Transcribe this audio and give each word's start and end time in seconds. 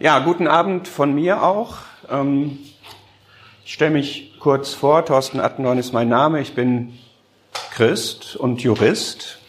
Ja, 0.00 0.20
guten 0.20 0.46
Abend 0.46 0.86
von 0.86 1.12
mir 1.12 1.42
auch. 1.42 1.78
Ähm, 2.08 2.60
ich 3.64 3.72
stelle 3.72 3.90
mich 3.90 4.38
kurz 4.38 4.72
vor. 4.72 5.04
Thorsten 5.04 5.40
Attendorn 5.40 5.76
ist 5.76 5.92
mein 5.92 6.08
Name. 6.08 6.40
Ich 6.40 6.54
bin 6.54 6.96
Christ 7.72 8.36
und 8.36 8.62
Jurist. 8.62 9.40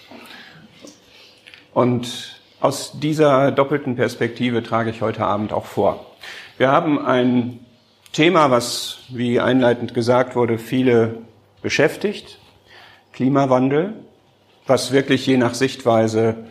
Und 1.72 2.42
aus 2.62 3.00
dieser 3.00 3.52
doppelten 3.52 3.96
Perspektive 3.96 4.64
trage 4.64 4.90
ich 4.90 5.04
heute 5.04 5.24
Abend 5.24 5.54
auch 5.54 5.66
vor. 5.66 6.04
Wir 6.58 6.72
haben 6.72 6.98
ein 7.06 7.60
Thema, 8.12 8.50
was, 8.50 9.02
wie 9.10 9.40
einleitend 9.40 9.94
gesagt 9.94 10.36
wurde, 10.36 10.58
viele 10.58 11.20
beschäftigt. 11.62 12.40
Klimawandel, 13.14 13.94
was 14.66 14.92
wirklich 14.92 15.28
je 15.28 15.38
nach 15.38 15.54
Sichtweise 15.54 16.48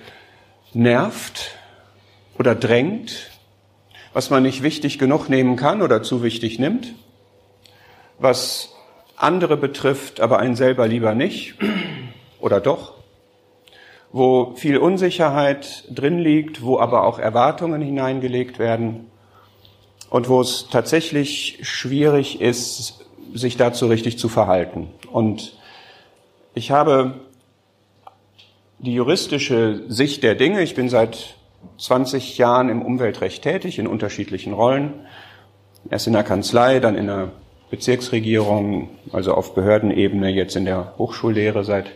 nervt 0.72 1.50
oder 2.38 2.54
drängt, 2.54 3.32
was 4.12 4.30
man 4.30 4.42
nicht 4.42 4.62
wichtig 4.62 4.98
genug 4.98 5.28
nehmen 5.28 5.56
kann 5.56 5.82
oder 5.82 6.02
zu 6.02 6.22
wichtig 6.22 6.58
nimmt, 6.58 6.94
was 8.18 8.74
andere 9.16 9.56
betrifft, 9.56 10.20
aber 10.20 10.38
einen 10.38 10.56
selber 10.56 10.86
lieber 10.86 11.14
nicht 11.14 11.54
oder 12.40 12.60
doch, 12.60 12.94
wo 14.10 14.54
viel 14.56 14.78
Unsicherheit 14.78 15.84
drin 15.90 16.18
liegt, 16.18 16.62
wo 16.62 16.78
aber 16.78 17.04
auch 17.04 17.18
Erwartungen 17.18 17.82
hineingelegt 17.82 18.58
werden 18.58 19.10
und 20.10 20.28
wo 20.28 20.40
es 20.40 20.68
tatsächlich 20.70 21.58
schwierig 21.62 22.40
ist, 22.40 23.04
sich 23.34 23.56
dazu 23.56 23.86
richtig 23.86 24.18
zu 24.18 24.28
verhalten. 24.28 24.88
Und 25.12 25.58
ich 26.54 26.70
habe 26.70 27.14
die 28.78 28.94
juristische 28.94 29.82
Sicht 29.88 30.22
der 30.22 30.34
Dinge. 30.34 30.62
Ich 30.62 30.74
bin 30.74 30.88
seit 30.88 31.38
20 31.78 32.39
Jahren 32.39 32.69
im 32.69 32.83
Umweltrecht 32.83 33.42
tätig, 33.42 33.78
in 33.78 33.87
unterschiedlichen 33.87 34.53
Rollen. 34.53 34.95
Erst 35.91 36.06
in 36.06 36.12
der 36.12 36.25
Kanzlei, 36.25 36.81
dann 36.81 36.97
in 36.97 37.06
der 37.06 37.31
Bezirksregierung, 37.70 38.89
also 39.12 39.34
auf 39.34 39.55
Behördenebene, 39.55 40.31
jetzt 40.31 40.56
in 40.56 40.64
der 40.64 40.95
Hochschullehre 40.98 41.64
seit 41.64 41.86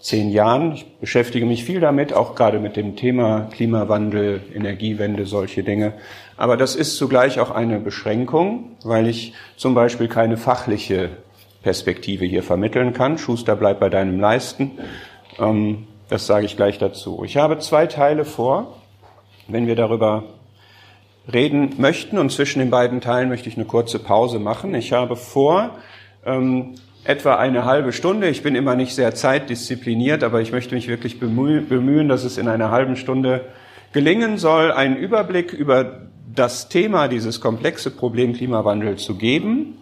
zehn 0.00 0.30
Jahren. 0.30 0.72
Ich 0.72 0.86
beschäftige 0.98 1.46
mich 1.46 1.64
viel 1.64 1.80
damit, 1.80 2.12
auch 2.12 2.34
gerade 2.34 2.58
mit 2.58 2.76
dem 2.76 2.96
Thema 2.96 3.48
Klimawandel, 3.52 4.40
Energiewende, 4.52 5.26
solche 5.26 5.62
Dinge. 5.62 5.94
Aber 6.36 6.56
das 6.56 6.74
ist 6.74 6.96
zugleich 6.96 7.38
auch 7.38 7.52
eine 7.52 7.78
Beschränkung, 7.78 8.76
weil 8.82 9.06
ich 9.06 9.34
zum 9.56 9.74
Beispiel 9.74 10.08
keine 10.08 10.36
fachliche 10.36 11.10
Perspektive 11.62 12.24
hier 12.24 12.42
vermitteln 12.42 12.92
kann. 12.92 13.16
Schuster 13.16 13.54
bleibt 13.54 13.78
bei 13.78 13.88
deinem 13.88 14.18
Leisten. 14.18 14.72
Ähm, 15.38 15.86
das 16.08 16.26
sage 16.26 16.46
ich 16.46 16.56
gleich 16.56 16.78
dazu. 16.78 17.22
Ich 17.24 17.36
habe 17.36 17.58
zwei 17.60 17.86
Teile 17.86 18.24
vor 18.24 18.81
wenn 19.48 19.66
wir 19.66 19.76
darüber 19.76 20.24
reden 21.32 21.74
möchten. 21.78 22.18
Und 22.18 22.30
zwischen 22.32 22.58
den 22.58 22.70
beiden 22.70 23.00
Teilen 23.00 23.28
möchte 23.28 23.48
ich 23.48 23.56
eine 23.56 23.64
kurze 23.64 23.98
Pause 23.98 24.38
machen. 24.38 24.74
Ich 24.74 24.92
habe 24.92 25.16
vor, 25.16 25.70
ähm, 26.24 26.74
etwa 27.04 27.36
eine 27.36 27.64
halbe 27.64 27.92
Stunde. 27.92 28.28
Ich 28.28 28.42
bin 28.42 28.54
immer 28.54 28.76
nicht 28.76 28.94
sehr 28.94 29.14
zeitdiszipliniert, 29.14 30.22
aber 30.22 30.40
ich 30.40 30.52
möchte 30.52 30.74
mich 30.74 30.88
wirklich 30.88 31.18
bemühen, 31.18 32.08
dass 32.08 32.24
es 32.24 32.38
in 32.38 32.48
einer 32.48 32.70
halben 32.70 32.96
Stunde 32.96 33.46
gelingen 33.92 34.38
soll, 34.38 34.70
einen 34.70 34.96
Überblick 34.96 35.52
über 35.52 36.02
das 36.34 36.68
Thema, 36.68 37.08
dieses 37.08 37.40
komplexe 37.40 37.90
Problem 37.90 38.32
Klimawandel 38.32 38.96
zu 38.96 39.16
geben. 39.16 39.78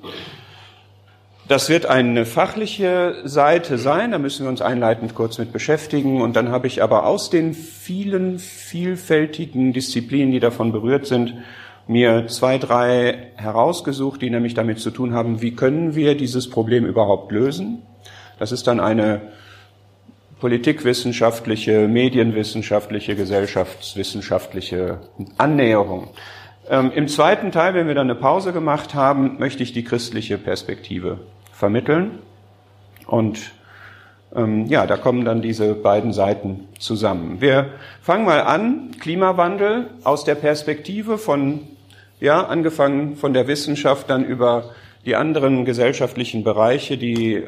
Das 1.51 1.69
wird 1.69 1.85
eine 1.85 2.27
fachliche 2.27 3.23
Seite 3.25 3.77
sein, 3.77 4.13
da 4.13 4.19
müssen 4.21 4.45
wir 4.45 4.51
uns 4.51 4.63
einleitend 4.63 5.17
kurz 5.17 5.37
mit 5.39 5.53
beschäftigen. 5.53 6.23
Und 6.23 6.37
dann 6.37 6.51
habe 6.51 6.69
ich 6.69 6.81
aber 6.81 7.07
aus 7.07 7.29
den 7.29 7.55
vielen, 7.55 8.39
vielfältigen 8.39 9.73
Disziplinen, 9.73 10.31
die 10.31 10.39
davon 10.39 10.71
berührt 10.71 11.07
sind, 11.07 11.35
mir 11.89 12.29
zwei, 12.29 12.59
drei 12.59 13.33
herausgesucht, 13.35 14.23
die 14.23 14.31
nämlich 14.31 14.55
damit 14.55 14.79
zu 14.79 14.93
tun 14.93 15.13
haben, 15.13 15.43
wie 15.43 15.57
können 15.57 15.97
wir 15.97 16.17
dieses 16.17 16.49
Problem 16.49 16.87
überhaupt 16.87 17.33
lösen. 17.33 17.83
Das 18.39 18.53
ist 18.53 18.69
dann 18.69 18.79
eine 18.79 19.21
politikwissenschaftliche, 20.39 21.89
medienwissenschaftliche, 21.89 23.17
gesellschaftswissenschaftliche 23.17 25.01
Annäherung. 25.37 26.11
Ähm, 26.69 26.93
Im 26.95 27.09
zweiten 27.09 27.51
Teil, 27.51 27.75
wenn 27.75 27.89
wir 27.89 27.97
dann 27.97 28.09
eine 28.09 28.21
Pause 28.21 28.53
gemacht 28.53 28.95
haben, 28.95 29.41
möchte 29.41 29.65
ich 29.65 29.73
die 29.73 29.83
christliche 29.83 30.39
Perspektive 30.39 31.19
vermitteln. 31.61 32.19
Und 33.07 33.53
ähm, 34.35 34.67
ja, 34.67 34.87
da 34.87 34.97
kommen 34.97 35.25
dann 35.25 35.43
diese 35.43 35.75
beiden 35.75 36.13
Seiten 36.13 36.69
zusammen. 36.79 37.41
Wir 37.41 37.67
fangen 38.03 38.25
mal 38.25 38.43
an, 38.43 38.93
Klimawandel 38.99 39.91
aus 40.03 40.25
der 40.25 40.35
Perspektive 40.35 41.19
von, 41.19 41.61
ja, 42.19 42.45
angefangen 42.45 43.17
von 43.17 43.33
der 43.33 43.47
Wissenschaft, 43.47 44.11
dann 44.11 44.25
über 44.25 44.71
die 45.05 45.17
anderen 45.17 45.65
gesellschaftlichen 45.65 46.45
Bereiche, 46.45 46.97
die 46.97 47.45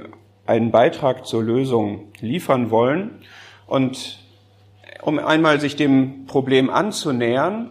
einen 0.47 0.71
Beitrag 0.71 1.27
zur 1.27 1.43
Lösung 1.43 2.09
liefern 2.21 2.71
wollen. 2.71 3.23
Und 3.67 4.19
um 5.03 5.19
einmal 5.19 5.61
sich 5.61 5.77
dem 5.77 6.27
Problem 6.27 6.71
anzunähern, 6.71 7.71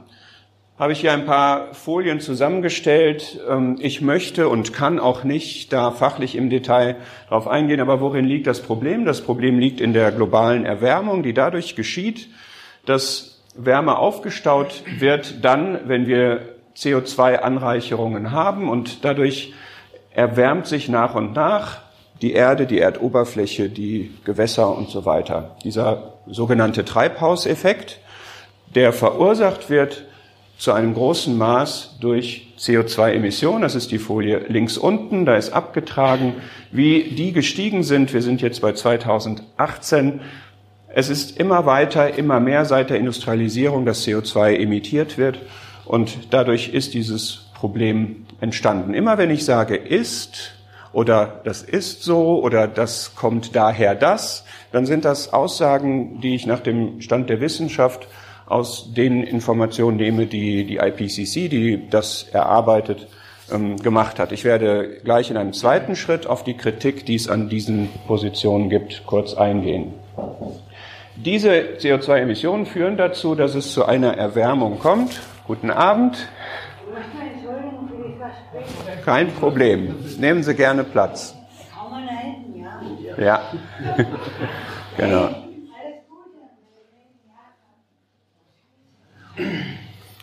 habe 0.82 0.94
ich 0.94 1.02
hier 1.02 1.14
ein 1.14 1.28
paar 1.28 1.76
Folien 1.76 2.20
zusammengestellt. 2.20 3.40
Ähm, 3.48 3.78
ich 3.80 4.02
möchte 4.02 4.50
und 4.50 4.74
kann 4.74 4.98
auch 4.98 5.24
nicht 5.24 5.72
da 5.72 5.92
fachlich 5.92 6.36
im 6.36 6.50
Detail 6.50 6.96
darauf 7.30 7.48
eingehen, 7.48 7.80
aber 7.80 8.02
worin 8.02 8.26
liegt 8.26 8.48
das 8.48 8.64
Problem? 8.64 9.06
Das 9.06 9.22
Problem 9.22 9.60
liegt 9.60 9.80
in 9.80 9.94
der 9.94 10.12
globalen 10.12 10.66
Erwärmung, 10.66 11.22
die 11.22 11.36
dadurch 11.36 11.76
geschieht, 11.76 12.30
dass 12.88 13.44
Wärme 13.54 14.00
aufgestaut 14.00 14.82
wird, 14.98 15.46
dann, 15.46 15.82
wenn 15.86 16.08
wir 16.08 16.56
CO2-Anreicherungen 16.76 18.32
haben 18.32 18.68
und 18.68 19.06
dadurch 19.06 19.54
erwärmt 20.16 20.66
sich 20.66 20.90
nach 20.90 21.14
und 21.14 21.34
nach 21.34 21.82
die 22.24 22.34
Erde, 22.34 22.66
die 22.66 22.80
Erdoberfläche, 22.80 23.70
die 23.70 24.16
Gewässer 24.26 24.76
und 24.76 24.90
so 24.90 25.06
weiter. 25.06 25.58
Dieser 25.64 26.14
sogenannte 26.26 26.86
Treibhauseffekt, 26.86 28.00
der 28.74 28.94
verursacht 28.94 29.70
wird 29.70 30.06
zu 30.62 30.74
einem 30.74 30.94
großen 30.94 31.36
Maß 31.36 31.98
durch 32.02 32.54
CO2-Emissionen. 32.60 33.64
Das 33.64 33.74
ist 33.74 33.90
die 33.90 33.98
Folie 33.98 34.46
links 34.48 34.78
unten. 34.78 35.26
Da 35.26 35.36
ist 35.36 35.54
abgetragen, 35.54 36.36
wie 36.72 37.02
die 37.02 37.32
gestiegen 37.32 37.82
sind. 37.82 38.14
Wir 38.14 38.22
sind 38.22 38.44
jetzt 38.44 38.62
bei 38.62 38.72
2018. 38.72 40.22
Es 40.88 41.10
ist 41.10 41.40
immer 41.40 41.66
weiter, 41.66 42.16
immer 42.16 42.40
mehr 42.40 42.66
seit 42.66 42.92
der 42.92 43.00
Industrialisierung, 43.00 43.88
dass 43.88 44.06
CO2 44.06 44.56
emittiert 44.60 45.18
wird. 45.18 45.40
Und 45.86 46.32
dadurch 46.32 46.70
ist 46.70 46.94
dieses 46.94 47.50
Problem 47.56 48.28
entstanden. 48.40 48.94
Immer 48.94 49.18
wenn 49.18 49.32
ich 49.32 49.44
sage 49.44 49.76
ist 49.76 50.52
oder 50.94 51.42
das 51.44 51.64
ist 51.64 52.04
so 52.04 52.40
oder 52.40 52.68
das 52.68 53.16
kommt 53.16 53.56
daher 53.56 53.96
das, 53.96 54.46
dann 54.72 54.86
sind 54.86 55.06
das 55.06 55.34
Aussagen, 55.34 56.22
die 56.22 56.36
ich 56.36 56.46
nach 56.46 56.60
dem 56.60 57.02
Stand 57.02 57.32
der 57.32 57.42
Wissenschaft 57.42 58.08
aus 58.46 58.94
den 58.94 59.24
Informationen 59.24 59.98
nehme, 59.98 60.28
die 60.28 60.66
die 60.66 60.78
IPCC, 60.78 61.50
die 61.50 61.90
das 61.90 62.28
erarbeitet, 62.32 63.08
ähm, 63.52 63.78
gemacht 63.78 64.20
hat. 64.20 64.32
Ich 64.32 64.44
werde 64.44 65.00
gleich 65.04 65.30
in 65.32 65.38
einem 65.38 65.54
zweiten 65.54 65.96
Schritt 65.96 66.28
auf 66.28 66.44
die 66.44 66.56
Kritik, 66.56 67.06
die 67.06 67.16
es 67.16 67.28
an 67.30 67.50
diesen 67.50 67.90
Positionen 68.08 68.70
gibt, 68.70 69.06
kurz 69.06 69.34
eingehen. 69.34 69.94
Diese 71.16 71.52
CO2-Emissionen 71.78 72.66
führen 72.66 72.98
dazu, 72.98 73.36
dass 73.36 73.56
es 73.56 73.74
zu 73.74 73.86
einer 73.86 74.18
Erwärmung 74.18 74.80
kommt. 74.80 75.22
Guten 75.46 75.70
Abend. 75.70 76.18
Kein 79.06 79.32
Problem. 79.34 79.96
Nehmen 80.20 80.44
Sie 80.44 80.56
gerne 80.56 80.84
Platz. 80.84 81.36
Ja. 83.18 83.42
genau. 84.98 85.30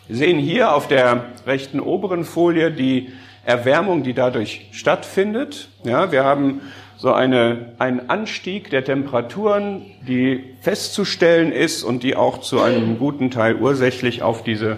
Wir 0.07 0.15
sehen 0.15 0.39
hier 0.39 0.73
auf 0.73 0.87
der 0.87 1.25
rechten 1.45 1.79
oberen 1.79 2.25
Folie 2.25 2.71
die 2.71 3.09
Erwärmung, 3.45 4.03
die 4.03 4.13
dadurch 4.13 4.67
stattfindet. 4.71 5.69
Ja, 5.83 6.11
wir 6.11 6.23
haben 6.23 6.61
so 6.97 7.13
eine, 7.13 7.73
einen 7.79 8.09
Anstieg 8.09 8.69
der 8.71 8.83
Temperaturen, 8.83 9.85
die 10.07 10.55
festzustellen 10.61 11.51
ist 11.51 11.83
und 11.83 12.03
die 12.03 12.15
auch 12.15 12.39
zu 12.39 12.59
einem 12.59 12.97
guten 12.99 13.31
Teil 13.31 13.55
ursächlich 13.55 14.21
auf 14.21 14.43
diese 14.43 14.77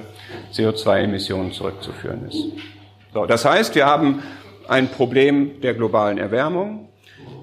CO2-Emissionen 0.53 1.51
zurückzuführen 1.51 2.27
ist. 2.27 2.45
So, 3.13 3.25
das 3.25 3.43
heißt, 3.43 3.73
wir 3.75 3.87
haben 3.87 4.21
ein 4.67 4.89
Problem 4.89 5.61
der 5.61 5.73
globalen 5.73 6.17
Erwärmung. 6.17 6.89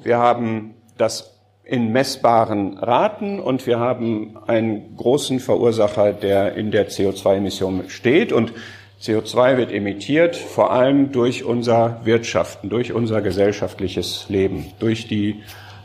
Wir 0.03 0.19
haben 0.19 0.75
das 0.97 1.38
in 1.69 1.93
messbaren 1.93 2.79
Raten 2.79 3.39
und 3.39 3.67
wir 3.67 3.79
haben 3.79 4.39
einen 4.47 4.97
großen 4.97 5.39
Verursacher, 5.39 6.15
der 6.15 6.55
in 6.55 6.71
der 6.71 6.89
CO2-Emission 6.89 7.85
steht 7.89 8.33
und 8.33 8.55
CO2 9.03 9.59
wird 9.59 9.71
emittiert 9.71 10.35
vor 10.35 10.73
allem 10.73 11.13
durch 11.13 11.45
unser 11.45 12.01
Wirtschaften, 12.05 12.71
durch 12.71 12.93
unser 12.93 13.21
gesellschaftliches 13.21 14.31
Leben, 14.31 14.73
durch 14.79 15.09
die 15.09 15.43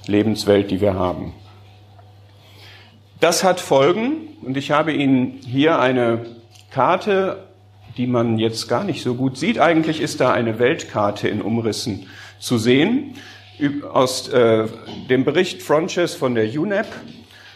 Lebenswelt, 0.08 0.72
die 0.72 0.80
wir 0.80 0.94
haben. 0.94 1.34
Das 3.20 3.44
hat 3.44 3.60
Folgen 3.60 4.14
und 4.42 4.56
ich 4.56 4.72
habe 4.72 4.94
Ihnen 4.94 5.42
hier 5.46 5.80
eine 5.80 6.26
Karte 6.72 7.44
die 7.98 8.08
man 8.08 8.40
jetzt 8.40 8.68
gar 8.68 8.84
nicht 8.84 9.04
so 9.04 9.14
gut 9.14 9.38
sieht. 9.38 9.60
Eigentlich 9.60 10.02
ist 10.02 10.20
da 10.20 10.32
eine 10.32 10.58
Weltkarte 10.58 11.28
in 11.28 11.42
Umrissen 11.42 12.08
zu 12.40 12.58
sehen 12.58 13.16
aus 13.92 14.30
äh, 14.30 14.68
dem 15.10 15.24
Bericht 15.24 15.62
Fronches 15.62 16.16
von 16.16 16.36
der 16.36 16.46
UNEP, 16.46 16.88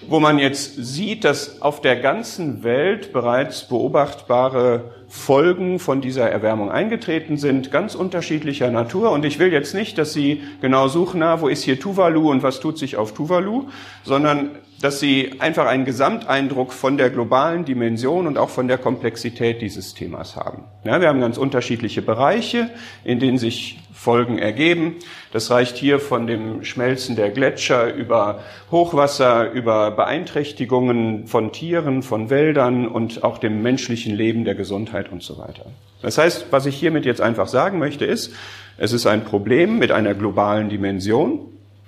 wo 0.08 0.20
man 0.20 0.40
jetzt 0.40 0.76
sieht, 0.76 1.24
dass 1.24 1.62
auf 1.62 1.82
der 1.82 1.98
ganzen 1.98 2.64
Welt 2.64 3.12
bereits 3.14 3.68
beobachtbare 3.68 4.94
Folgen 5.10 5.80
von 5.80 6.02
dieser 6.02 6.30
Erwärmung 6.30 6.70
eingetreten 6.70 7.38
sind, 7.38 7.72
ganz 7.72 7.96
unterschiedlicher 7.96 8.70
Natur. 8.70 9.12
Und 9.12 9.26
ich 9.26 9.40
will 9.40 9.52
jetzt 9.52 9.74
nicht, 9.74 9.98
dass 9.98 10.14
Sie 10.14 10.44
genau 10.62 10.88
suchen, 10.88 11.22
na, 11.22 11.42
wo 11.42 11.48
ist 11.48 11.64
hier 11.64 11.80
Tuvalu 11.80 12.30
und 12.30 12.44
was 12.44 12.60
tut 12.60 12.78
sich 12.78 12.98
auf 12.98 13.14
Tuvalu, 13.14 13.68
sondern 14.04 14.52
dass 14.82 15.00
Sie 15.00 15.40
einfach 15.40 15.66
einen 15.66 15.86
Gesamteindruck 15.86 16.74
von 16.74 16.98
der 16.98 17.10
globalen 17.10 17.66
Dimension 17.66 18.28
und 18.28 18.38
auch 18.38 18.50
von 18.50 18.68
der 18.68 18.78
Komplexität 18.78 19.62
dieses 19.62 19.94
Themas 19.94 20.36
haben. 20.36 20.66
Ja, 20.84 21.02
wir 21.02 21.08
haben 21.08 21.22
ganz 21.22 21.38
unterschiedliche 21.38 22.02
Bereiche, 22.02 22.70
in 23.04 23.20
denen 23.20 23.38
sich 23.38 23.80
Folgen 23.98 24.38
ergeben. 24.38 24.98
Das 25.34 25.50
reicht 25.50 25.76
hier 25.76 26.00
von 26.00 26.28
dem 26.28 26.64
Schmelzen 26.64 27.16
der 27.16 27.32
Gletscher 27.32 27.92
über 27.92 28.44
Hochwasser, 28.70 29.52
über 29.52 29.90
Beeinträchtigungen 29.90 31.26
von 31.26 31.52
Tieren, 31.52 32.04
von 32.04 32.30
Wäldern 32.30 32.88
und 32.88 33.24
auch 33.24 33.40
dem 33.40 33.64
menschlichen 33.64 34.16
Leben, 34.16 34.46
der 34.46 34.54
Gesundheit 34.54 35.12
und 35.12 35.24
so 35.24 35.40
weiter. 35.40 35.66
Das 36.04 36.20
heißt, 36.20 36.48
was 36.52 36.68
ich 36.68 36.78
hiermit 36.78 37.06
jetzt 37.06 37.22
einfach 37.22 37.48
sagen 37.48 37.80
möchte, 37.80 38.06
ist, 38.06 38.34
es 38.78 38.94
ist 38.94 39.08
ein 39.08 39.24
Problem 39.24 39.80
mit 39.80 39.92
einer 39.92 40.14
globalen 40.14 40.70
Dimension. 40.70 41.40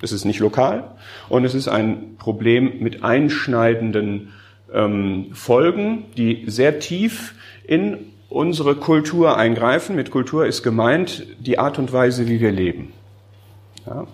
Es 0.01 0.11
ist 0.11 0.25
nicht 0.25 0.39
lokal 0.39 0.95
und 1.29 1.45
es 1.45 1.53
ist 1.53 1.67
ein 1.67 2.15
Problem 2.17 2.79
mit 2.79 3.03
einschneidenden 3.03 4.33
ähm, 4.73 5.27
Folgen, 5.33 6.05
die 6.17 6.45
sehr 6.47 6.79
tief 6.79 7.35
in 7.67 8.13
unsere 8.29 8.75
Kultur 8.75 9.37
eingreifen. 9.37 9.95
Mit 9.95 10.11
Kultur 10.11 10.45
ist 10.45 10.63
gemeint 10.63 11.25
die 11.39 11.59
Art 11.59 11.79
und 11.79 11.91
Weise, 11.91 12.27
wie 12.27 12.39
wir 12.39 12.51
leben. 12.51 12.93
Ja. 13.85 14.07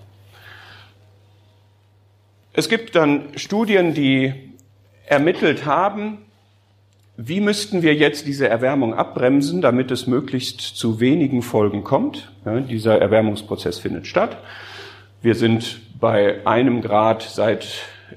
Es 2.54 2.70
gibt 2.70 2.96
dann 2.96 3.30
Studien, 3.36 3.94
die 3.94 4.34
ermittelt 5.06 5.66
haben, 5.66 6.20
wie 7.18 7.40
müssten 7.40 7.82
wir 7.82 7.96
jetzt 7.96 8.28
diese 8.28 8.48
Erwärmung 8.48 8.94
abbremsen, 8.94 9.62
damit 9.62 9.92
es 9.92 10.08
möglichst 10.08 10.60
zu 10.60 11.00
wenigen 11.00 11.42
Folgen 11.42 11.84
kommt. 11.84 12.32
Ja, 12.46 12.60
dieser 12.60 13.00
Erwärmungsprozess 13.00 13.80
findet 13.80 14.08
statt. 14.08 14.38
Wir 15.22 15.36
sind 15.36 15.80
bei 16.00 16.46
einem 16.46 16.82
Grad 16.82 17.24
seit 17.24 17.68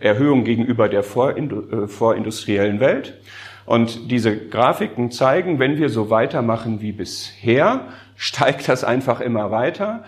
Erhöhung 0.00 0.44
gegenüber 0.44 0.88
der 0.88 1.00
äh, 1.00 1.88
vorindustriellen 1.88 2.80
Welt. 2.80 3.14
Und 3.68 4.10
diese 4.10 4.34
Grafiken 4.34 5.10
zeigen, 5.10 5.58
wenn 5.58 5.76
wir 5.76 5.90
so 5.90 6.08
weitermachen 6.08 6.80
wie 6.80 6.92
bisher, 6.92 7.82
steigt 8.16 8.66
das 8.66 8.82
einfach 8.82 9.20
immer 9.20 9.50
weiter. 9.50 10.04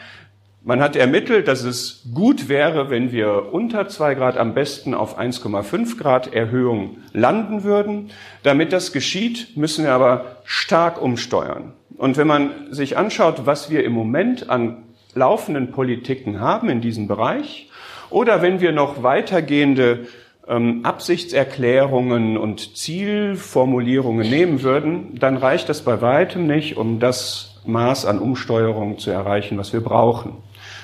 Man 0.64 0.80
hat 0.80 0.96
ermittelt, 0.96 1.46
dass 1.46 1.62
es 1.62 2.06
gut 2.14 2.48
wäre, 2.48 2.88
wenn 2.88 3.12
wir 3.12 3.52
unter 3.52 3.86
zwei 3.86 4.14
Grad 4.14 4.38
am 4.38 4.54
besten 4.54 4.94
auf 4.94 5.18
1,5 5.18 5.98
Grad 5.98 6.32
Erhöhung 6.32 6.96
landen 7.12 7.62
würden. 7.62 8.08
Damit 8.44 8.72
das 8.72 8.92
geschieht, 8.92 9.58
müssen 9.58 9.84
wir 9.84 9.92
aber 9.92 10.36
stark 10.44 10.98
umsteuern. 10.98 11.74
Und 11.98 12.16
wenn 12.16 12.28
man 12.28 12.72
sich 12.72 12.96
anschaut, 12.96 13.44
was 13.44 13.68
wir 13.68 13.84
im 13.84 13.92
Moment 13.92 14.48
an 14.48 14.84
laufenden 15.14 15.70
Politiken 15.70 16.40
haben 16.40 16.70
in 16.70 16.80
diesem 16.80 17.08
Bereich, 17.08 17.68
oder 18.08 18.40
wenn 18.40 18.62
wir 18.62 18.72
noch 18.72 19.02
weitergehende 19.02 20.06
ähm, 20.50 20.80
Absichtserklärungen 20.84 22.36
und 22.36 22.76
Zielformulierungen 22.76 24.28
nehmen 24.28 24.62
würden, 24.62 25.18
dann 25.18 25.36
reicht 25.36 25.68
das 25.68 25.82
bei 25.82 26.02
weitem 26.02 26.46
nicht, 26.46 26.76
um 26.76 26.98
das 26.98 27.60
Maß 27.64 28.04
an 28.04 28.18
Umsteuerung 28.18 28.98
zu 28.98 29.10
erreichen, 29.10 29.56
was 29.56 29.72
wir 29.72 29.80
brauchen. 29.80 30.36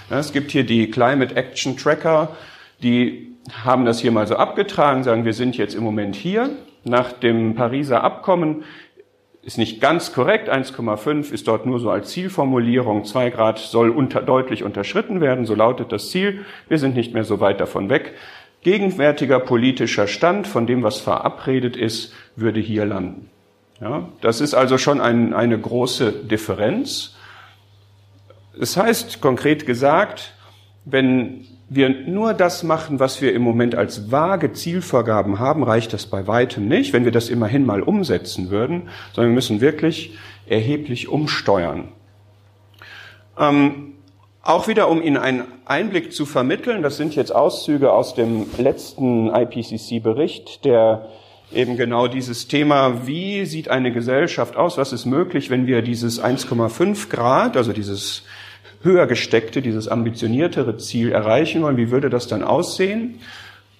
Ja, 0.08 0.18
es 0.18 0.32
gibt 0.32 0.52
hier 0.52 0.64
die 0.64 0.90
Climate 0.90 1.34
Action 1.34 1.76
Tracker, 1.76 2.36
die 2.82 3.34
haben 3.64 3.84
das 3.84 4.00
hier 4.00 4.12
mal 4.12 4.26
so 4.26 4.36
abgetragen, 4.36 5.02
sagen, 5.02 5.24
wir 5.24 5.32
sind 5.32 5.56
jetzt 5.56 5.74
im 5.74 5.82
Moment 5.82 6.14
hier. 6.14 6.50
Nach 6.84 7.12
dem 7.12 7.54
Pariser 7.56 8.04
Abkommen 8.04 8.64
ist 9.42 9.58
nicht 9.58 9.80
ganz 9.80 10.12
korrekt. 10.12 10.50
1,5 10.50 11.32
ist 11.32 11.46
dort 11.46 11.66
nur 11.66 11.78
so 11.78 11.90
als 11.90 12.10
Zielformulierung. 12.10 13.04
2 13.04 13.30
Grad 13.30 13.58
soll 13.58 13.90
unter, 13.90 14.22
deutlich 14.22 14.64
unterschritten 14.64 15.20
werden. 15.20 15.46
So 15.46 15.54
lautet 15.54 15.92
das 15.92 16.10
Ziel. 16.10 16.44
Wir 16.68 16.78
sind 16.78 16.96
nicht 16.96 17.14
mehr 17.14 17.24
so 17.24 17.40
weit 17.40 17.60
davon 17.60 17.88
weg. 17.88 18.14
Gegenwärtiger 18.66 19.38
politischer 19.38 20.08
Stand 20.08 20.48
von 20.48 20.66
dem, 20.66 20.82
was 20.82 20.98
verabredet 20.98 21.76
ist, 21.76 22.12
würde 22.34 22.58
hier 22.58 22.84
landen. 22.84 23.30
Ja, 23.80 24.08
das 24.22 24.40
ist 24.40 24.54
also 24.54 24.76
schon 24.76 25.00
ein, 25.00 25.32
eine 25.34 25.56
große 25.56 26.10
Differenz. 26.10 27.14
Es 28.60 28.76
heißt 28.76 29.20
konkret 29.20 29.66
gesagt, 29.66 30.34
wenn 30.84 31.46
wir 31.68 31.90
nur 31.90 32.34
das 32.34 32.64
machen, 32.64 32.98
was 32.98 33.22
wir 33.22 33.34
im 33.34 33.42
Moment 33.42 33.76
als 33.76 34.10
vage 34.10 34.52
Zielvorgaben 34.52 35.38
haben, 35.38 35.62
reicht 35.62 35.92
das 35.92 36.06
bei 36.06 36.26
weitem 36.26 36.66
nicht, 36.66 36.92
wenn 36.92 37.04
wir 37.04 37.12
das 37.12 37.28
immerhin 37.28 37.66
mal 37.66 37.82
umsetzen 37.82 38.50
würden, 38.50 38.88
sondern 39.12 39.30
wir 39.30 39.36
müssen 39.36 39.60
wirklich 39.60 40.18
erheblich 40.48 41.06
umsteuern. 41.06 41.92
Ähm, 43.38 43.92
auch 44.48 44.68
wieder, 44.68 44.88
um 44.88 45.02
Ihnen 45.02 45.16
einen 45.16 45.44
Einblick 45.64 46.12
zu 46.12 46.26
vermitteln, 46.26 46.82
das 46.82 46.96
sind 46.96 47.14
jetzt 47.16 47.34
Auszüge 47.34 47.92
aus 47.92 48.14
dem 48.14 48.46
letzten 48.58 49.28
IPCC-Bericht, 49.34 50.64
der 50.64 51.08
eben 51.52 51.76
genau 51.76 52.06
dieses 52.06 52.48
Thema, 52.48 53.06
wie 53.06 53.44
sieht 53.46 53.68
eine 53.68 53.92
Gesellschaft 53.92 54.56
aus, 54.56 54.78
was 54.78 54.92
ist 54.92 55.06
möglich, 55.06 55.50
wenn 55.50 55.66
wir 55.66 55.82
dieses 55.82 56.22
1,5 56.22 57.08
Grad, 57.08 57.56
also 57.56 57.72
dieses 57.72 58.22
höher 58.82 59.06
gesteckte, 59.06 59.62
dieses 59.62 59.88
ambitioniertere 59.88 60.76
Ziel 60.76 61.12
erreichen 61.12 61.62
wollen, 61.62 61.76
wie 61.76 61.90
würde 61.90 62.10
das 62.10 62.28
dann 62.28 62.44
aussehen? 62.44 63.20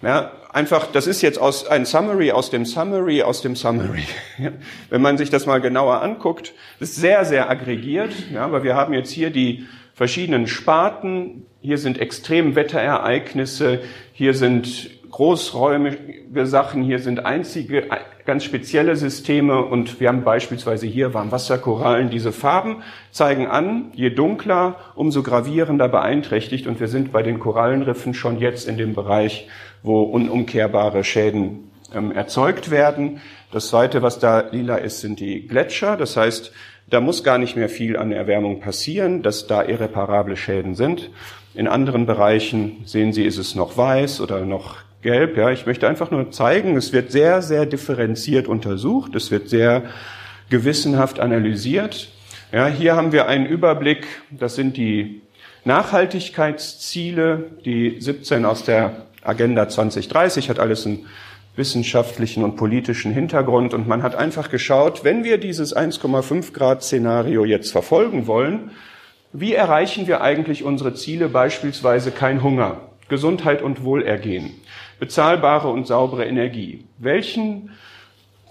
Ja, 0.03 0.33
einfach, 0.53 0.87
das 0.93 1.07
ist 1.07 1.23
jetzt 1.23 1.39
aus, 1.39 1.67
ein 1.67 1.87
Summary 1.87 2.33
aus 2.33 2.51
dem 2.51 2.67
Summary 2.67 3.23
aus 3.23 3.41
dem 3.41 3.57
Summary. 3.57 4.05
Wenn 4.91 5.03
man 5.03 5.17
sich 5.17 5.31
das 5.31 5.47
mal 5.47 5.61
genauer 5.61 6.03
anguckt, 6.03 6.53
ist 6.81 6.97
sehr, 6.97 7.25
sehr 7.25 7.49
aggregiert, 7.51 8.13
ja, 8.33 8.45
aber 8.45 8.63
wir 8.63 8.75
haben 8.75 8.93
jetzt 8.93 9.11
hier 9.11 9.31
die 9.31 9.67
verschiedenen 9.97 10.47
Sparten. 10.47 11.47
Hier 11.63 11.79
sind 11.79 11.99
Extremwetterereignisse, 11.99 13.81
hier 14.13 14.35
sind 14.35 14.91
großräumige 15.11 16.47
Sachen, 16.47 16.83
hier 16.83 16.99
sind 16.99 17.25
einzige, 17.25 17.85
ganz 18.27 18.45
spezielle 18.45 18.97
Systeme 18.97 19.65
und 19.65 19.99
wir 19.99 20.09
haben 20.09 20.23
beispielsweise 20.23 20.87
hier 20.87 21.15
Warmwasserkorallen. 21.15 22.11
Diese 22.11 22.33
Farben 22.33 22.83
zeigen 23.11 23.47
an, 23.47 23.91
je 23.95 24.11
dunkler, 24.11 24.77
umso 24.97 25.23
gravierender 25.23 25.89
beeinträchtigt 25.89 26.67
und 26.67 26.79
wir 26.79 26.89
sind 26.89 27.11
bei 27.11 27.23
den 27.23 27.41
Korallenriffen 27.41 28.13
schon 28.13 28.39
jetzt 28.39 28.69
in 28.69 28.77
dem 28.77 28.93
Bereich, 28.95 29.49
wo 29.83 30.03
unumkehrbare 30.03 31.05
Schäden 31.05 31.71
ähm, 31.95 32.13
erzeugt 32.13 32.71
werden. 32.71 33.23
Das 33.51 33.69
zweite, 33.69 34.03
was 34.03 34.19
da 34.19 34.41
lila 34.51 34.77
ist, 34.77 35.01
sind 35.01 35.21
die 35.21 35.47
Gletscher. 35.47 35.97
Das 35.97 36.19
heißt, 36.19 36.53
da 36.89 37.01
muss 37.01 37.25
gar 37.25 37.39
nicht 37.39 37.57
mehr 37.57 37.69
viel 37.69 37.97
an 37.97 38.13
Erwärmung 38.13 38.61
passieren, 38.61 39.23
dass 39.23 39.47
da 39.47 39.65
irreparable 39.65 40.37
Schäden 40.37 40.75
sind. 40.75 41.11
In 41.55 41.69
anderen 41.69 42.07
Bereichen 42.07 42.83
sehen 42.85 43.13
Sie, 43.13 43.25
ist 43.25 43.39
es 43.39 43.55
noch 43.55 43.77
weiß 43.77 44.21
oder 44.21 44.45
noch 44.45 44.77
gelb. 45.03 45.37
Ja, 45.37 45.51
ich 45.51 45.67
möchte 45.67 45.89
einfach 45.89 46.11
nur 46.11 46.31
zeigen, 46.31 46.77
es 46.77 46.93
wird 46.93 47.11
sehr, 47.11 47.43
sehr 47.43 47.67
differenziert 47.67 48.47
untersucht. 48.47 49.15
Es 49.15 49.31
wird 49.31 49.49
sehr 49.49 49.85
gewissenhaft 50.49 51.19
analysiert. 51.19 52.09
Ja, 52.53 52.67
hier 52.69 52.95
haben 52.95 53.13
wir 53.13 53.27
einen 53.27 53.47
Überblick. 53.47 54.07
Das 54.31 54.55
sind 54.55 54.77
die 54.77 55.23
Nachhaltigkeitsziele, 55.65 57.51
die 57.65 57.97
17 58.01 58.45
aus 58.45 58.65
der 58.65 59.07
Agenda 59.23 59.69
2030 59.69 60.49
hat 60.49 60.61
alles 60.61 60.87
ein 60.87 61.07
wissenschaftlichen 61.57 62.45
und 62.45 62.57
politischen 62.57 63.13
Hintergrund. 63.13 63.75
Und 63.75 63.89
man 63.89 64.03
hat 64.03 64.15
einfach 64.15 64.51
geschaut, 64.51 65.05
wenn 65.05 65.25
wir 65.25 65.39
dieses 65.39 65.75
1,5 65.75 66.53
Grad 66.53 66.83
Szenario 66.83 67.45
jetzt 67.45 67.73
verfolgen 67.73 68.27
wollen, 68.27 68.71
wie 69.33 69.55
erreichen 69.55 70.07
wir 70.07 70.21
eigentlich 70.21 70.65
unsere 70.65 70.95
Ziele, 70.95 71.29
beispielsweise 71.29 72.11
kein 72.11 72.43
Hunger, 72.43 72.81
Gesundheit 73.09 73.63
und 73.63 73.85
Wohlergehen, 73.85 74.53
bezahlbare 74.99 75.69
und 75.69 75.87
saubere 75.87 76.25
Energie? 76.25 76.85
Welchen 76.99 77.71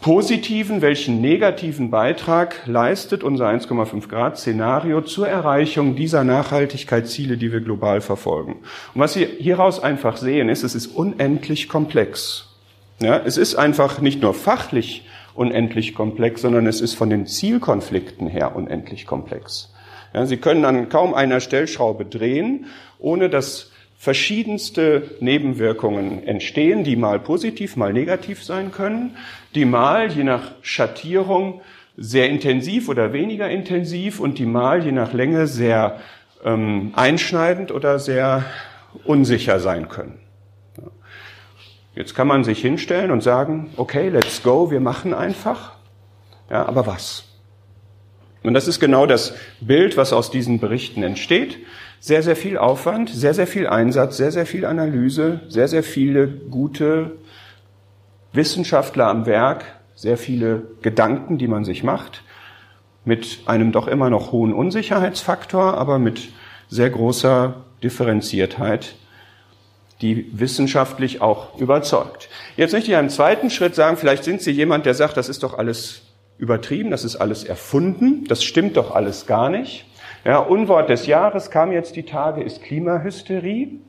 positiven, 0.01 0.81
welchen 0.81 1.21
negativen 1.21 1.89
Beitrag 1.89 2.67
leistet 2.67 3.23
unser 3.23 3.47
1,5 3.47 4.07
Grad 4.07 4.37
Szenario 4.37 5.01
zur 5.01 5.27
Erreichung 5.27 5.95
dieser 5.95 6.23
Nachhaltigkeitsziele, 6.23 7.37
die 7.37 7.51
wir 7.51 7.61
global 7.61 8.01
verfolgen? 8.01 8.57
Und 8.93 9.01
was 9.01 9.13
Sie 9.13 9.25
hieraus 9.25 9.81
einfach 9.81 10.17
sehen, 10.17 10.49
ist, 10.49 10.63
es 10.63 10.75
ist 10.75 10.87
unendlich 10.87 11.69
komplex. 11.69 12.54
Ja, 12.99 13.21
es 13.23 13.37
ist 13.37 13.55
einfach 13.55 13.99
nicht 13.99 14.21
nur 14.21 14.33
fachlich 14.33 15.05
unendlich 15.33 15.93
komplex, 15.93 16.41
sondern 16.41 16.65
es 16.65 16.79
ist 16.79 16.93
von 16.93 17.09
den 17.09 17.27
Zielkonflikten 17.27 18.27
her 18.27 18.55
unendlich 18.55 19.05
komplex. 19.05 19.73
Ja, 20.13 20.25
Sie 20.25 20.37
können 20.37 20.63
an 20.63 20.87
kaum 20.87 21.13
einer 21.13 21.41
Stellschraube 21.41 22.05
drehen, 22.05 22.67
ohne 22.99 23.29
dass 23.29 23.71
verschiedenste 23.97 25.09
Nebenwirkungen 25.19 26.25
entstehen, 26.25 26.83
die 26.83 26.95
mal 26.95 27.19
positiv, 27.19 27.75
mal 27.75 27.91
negativ 27.91 28.43
sein 28.43 28.71
können, 28.71 29.17
die 29.55 29.65
mal, 29.65 30.11
je 30.11 30.23
nach 30.23 30.51
Schattierung, 30.61 31.61
sehr 31.97 32.29
intensiv 32.29 32.87
oder 32.87 33.13
weniger 33.13 33.49
intensiv 33.49 34.19
und 34.19 34.37
die 34.37 34.45
mal 34.45 34.85
je 34.85 34.91
nach 34.91 35.13
Länge 35.13 35.47
sehr 35.47 35.99
ähm, 36.43 36.93
einschneidend 36.95 37.71
oder 37.71 37.99
sehr 37.99 38.45
unsicher 39.05 39.59
sein 39.59 39.89
können. 39.89 40.19
Jetzt 41.95 42.13
kann 42.13 42.27
man 42.27 42.43
sich 42.43 42.59
hinstellen 42.59 43.09
und 43.09 43.23
sagen, 43.23 43.71
okay, 43.77 44.09
let's 44.09 44.43
go, 44.43 44.69
wir 44.69 44.81
machen 44.81 45.13
einfach. 45.13 45.73
Ja, 46.49 46.65
aber 46.65 46.85
was? 46.85 47.23
Und 48.43 48.53
das 48.53 48.67
ist 48.67 48.79
genau 48.79 49.05
das 49.05 49.33
Bild, 49.61 49.97
was 49.97 50.13
aus 50.13 50.29
diesen 50.29 50.59
Berichten 50.59 51.01
entsteht. 51.01 51.57
Sehr, 51.99 52.21
sehr 52.21 52.35
viel 52.35 52.57
Aufwand, 52.57 53.09
sehr, 53.09 53.33
sehr 53.33 53.47
viel 53.47 53.65
Einsatz, 53.65 54.17
sehr, 54.17 54.31
sehr 54.31 54.45
viel 54.45 54.65
Analyse, 54.65 55.39
sehr, 55.47 55.67
sehr 55.67 55.81
viele 55.81 56.27
gute 56.27 57.13
Wissenschaftler 58.33 59.07
am 59.07 59.25
Werk, 59.25 59.63
sehr 59.95 60.17
viele 60.17 60.63
Gedanken, 60.81 61.37
die 61.37 61.47
man 61.47 61.63
sich 61.63 61.83
macht, 61.83 62.23
mit 63.05 63.39
einem 63.45 63.71
doch 63.71 63.87
immer 63.87 64.09
noch 64.09 64.31
hohen 64.33 64.53
Unsicherheitsfaktor, 64.53 65.75
aber 65.75 65.97
mit 65.97 66.29
sehr 66.67 66.89
großer 66.89 67.63
Differenziertheit 67.81 68.95
die 70.01 70.29
wissenschaftlich 70.33 71.21
auch 71.21 71.57
überzeugt. 71.57 72.29
Jetzt 72.57 72.73
möchte 72.73 72.91
ich 72.91 72.97
einen 72.97 73.09
zweiten 73.09 73.49
Schritt 73.49 73.75
sagen, 73.75 73.97
vielleicht 73.97 74.23
sind 74.23 74.41
Sie 74.41 74.51
jemand, 74.51 74.85
der 74.85 74.93
sagt, 74.93 75.17
das 75.17 75.29
ist 75.29 75.43
doch 75.43 75.57
alles 75.57 76.01
übertrieben, 76.37 76.91
das 76.91 77.05
ist 77.05 77.15
alles 77.15 77.43
erfunden, 77.43 78.25
das 78.27 78.43
stimmt 78.43 78.77
doch 78.77 78.93
alles 78.93 79.25
gar 79.25 79.49
nicht. 79.49 79.85
Ja, 80.25 80.39
Unwort 80.39 80.89
des 80.89 81.05
Jahres 81.05 81.49
kam 81.51 81.71
jetzt 81.71 81.95
die 81.95 82.03
Tage, 82.03 82.43
ist 82.43 82.61
Klimahysterie. 82.63 83.79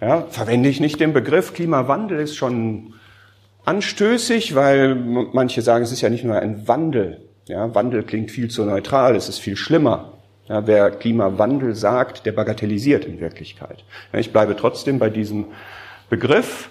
Ja, 0.00 0.26
verwende 0.28 0.68
ich 0.68 0.80
nicht 0.80 1.00
den 1.00 1.12
Begriff 1.12 1.54
Klimawandel 1.54 2.20
ist 2.20 2.36
schon 2.36 2.94
anstößig, 3.64 4.54
weil 4.54 4.94
manche 4.94 5.62
sagen, 5.62 5.84
es 5.84 5.92
ist 5.92 6.00
ja 6.00 6.10
nicht 6.10 6.24
nur 6.24 6.36
ein 6.36 6.66
Wandel. 6.66 7.28
Ja, 7.46 7.74
Wandel 7.74 8.02
klingt 8.02 8.30
viel 8.30 8.48
zu 8.48 8.64
neutral, 8.64 9.16
es 9.16 9.28
ist 9.28 9.38
viel 9.38 9.56
schlimmer. 9.56 10.15
Ja, 10.48 10.66
wer 10.66 10.90
Klimawandel 10.90 11.74
sagt, 11.74 12.24
der 12.24 12.32
bagatellisiert 12.32 13.04
in 13.04 13.20
Wirklichkeit. 13.20 13.84
Ja, 14.12 14.20
ich 14.20 14.32
bleibe 14.32 14.54
trotzdem 14.56 14.98
bei 14.98 15.10
diesem 15.10 15.46
Begriff. 16.08 16.70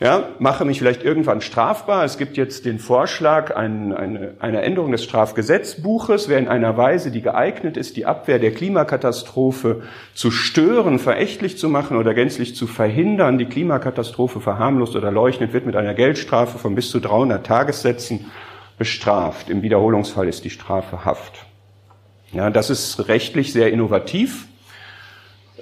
Ja, 0.00 0.30
mache 0.40 0.64
mich 0.64 0.78
vielleicht 0.78 1.04
irgendwann 1.04 1.40
strafbar. 1.40 2.04
Es 2.04 2.18
gibt 2.18 2.36
jetzt 2.36 2.66
den 2.66 2.80
Vorschlag 2.80 3.54
ein, 3.56 3.94
eine, 3.94 4.34
einer 4.40 4.64
Änderung 4.64 4.90
des 4.90 5.04
Strafgesetzbuches, 5.04 6.28
wer 6.28 6.38
in 6.38 6.48
einer 6.48 6.76
Weise, 6.76 7.12
die 7.12 7.22
geeignet 7.22 7.76
ist, 7.76 7.96
die 7.96 8.04
Abwehr 8.04 8.40
der 8.40 8.52
Klimakatastrophe 8.52 9.82
zu 10.12 10.32
stören, 10.32 10.98
verächtlich 10.98 11.58
zu 11.58 11.68
machen 11.68 11.96
oder 11.96 12.12
gänzlich 12.12 12.56
zu 12.56 12.66
verhindern, 12.66 13.38
die 13.38 13.46
Klimakatastrophe 13.46 14.40
verharmlost 14.40 14.96
oder 14.96 15.12
leugnet, 15.12 15.52
wird 15.52 15.64
mit 15.64 15.76
einer 15.76 15.94
Geldstrafe 15.94 16.58
von 16.58 16.74
bis 16.74 16.90
zu 16.90 16.98
300 16.98 17.46
Tagessätzen 17.46 18.26
bestraft. 18.76 19.48
Im 19.48 19.62
Wiederholungsfall 19.62 20.26
ist 20.28 20.44
die 20.44 20.50
Strafe 20.50 21.04
Haft. 21.04 21.43
Ja, 22.34 22.50
das 22.50 22.68
ist 22.68 23.08
rechtlich 23.08 23.52
sehr 23.52 23.72
innovativ. 23.72 24.48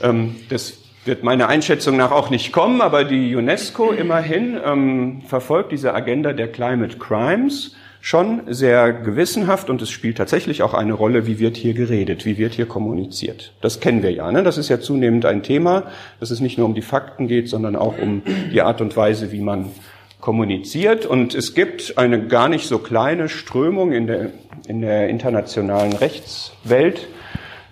Ähm, 0.00 0.36
das 0.48 0.78
wird 1.04 1.22
meiner 1.22 1.48
Einschätzung 1.48 1.96
nach 1.98 2.12
auch 2.12 2.30
nicht 2.30 2.52
kommen, 2.52 2.80
aber 2.80 3.04
die 3.04 3.36
UNESCO 3.36 3.90
immerhin 3.90 4.58
ähm, 4.64 5.22
verfolgt 5.26 5.72
diese 5.72 5.92
Agenda 5.92 6.32
der 6.32 6.48
Climate 6.48 6.96
Crimes 6.96 7.76
schon 8.00 8.42
sehr 8.46 8.92
gewissenhaft 8.92 9.68
und 9.68 9.82
es 9.82 9.90
spielt 9.90 10.16
tatsächlich 10.16 10.62
auch 10.62 10.72
eine 10.74 10.94
Rolle, 10.94 11.26
wie 11.26 11.38
wird 11.38 11.56
hier 11.56 11.74
geredet, 11.74 12.24
wie 12.24 12.38
wird 12.38 12.54
hier 12.54 12.66
kommuniziert. 12.66 13.52
Das 13.60 13.78
kennen 13.80 14.02
wir 14.02 14.10
ja. 14.10 14.32
Ne? 14.32 14.42
Das 14.42 14.56
ist 14.56 14.70
ja 14.70 14.80
zunehmend 14.80 15.26
ein 15.26 15.42
Thema, 15.42 15.84
dass 16.20 16.30
es 16.30 16.40
nicht 16.40 16.56
nur 16.56 16.66
um 16.66 16.74
die 16.74 16.82
Fakten 16.82 17.28
geht, 17.28 17.48
sondern 17.48 17.76
auch 17.76 17.98
um 17.98 18.22
die 18.52 18.62
Art 18.62 18.80
und 18.80 18.96
Weise, 18.96 19.30
wie 19.30 19.40
man 19.40 19.70
kommuniziert. 20.22 21.04
Und 21.04 21.34
es 21.34 21.52
gibt 21.52 21.98
eine 21.98 22.26
gar 22.26 22.48
nicht 22.48 22.66
so 22.66 22.78
kleine 22.78 23.28
Strömung 23.28 23.92
in 23.92 24.06
der, 24.06 24.30
in 24.66 24.80
der 24.80 25.10
internationalen 25.10 25.92
Rechtswelt, 25.92 27.08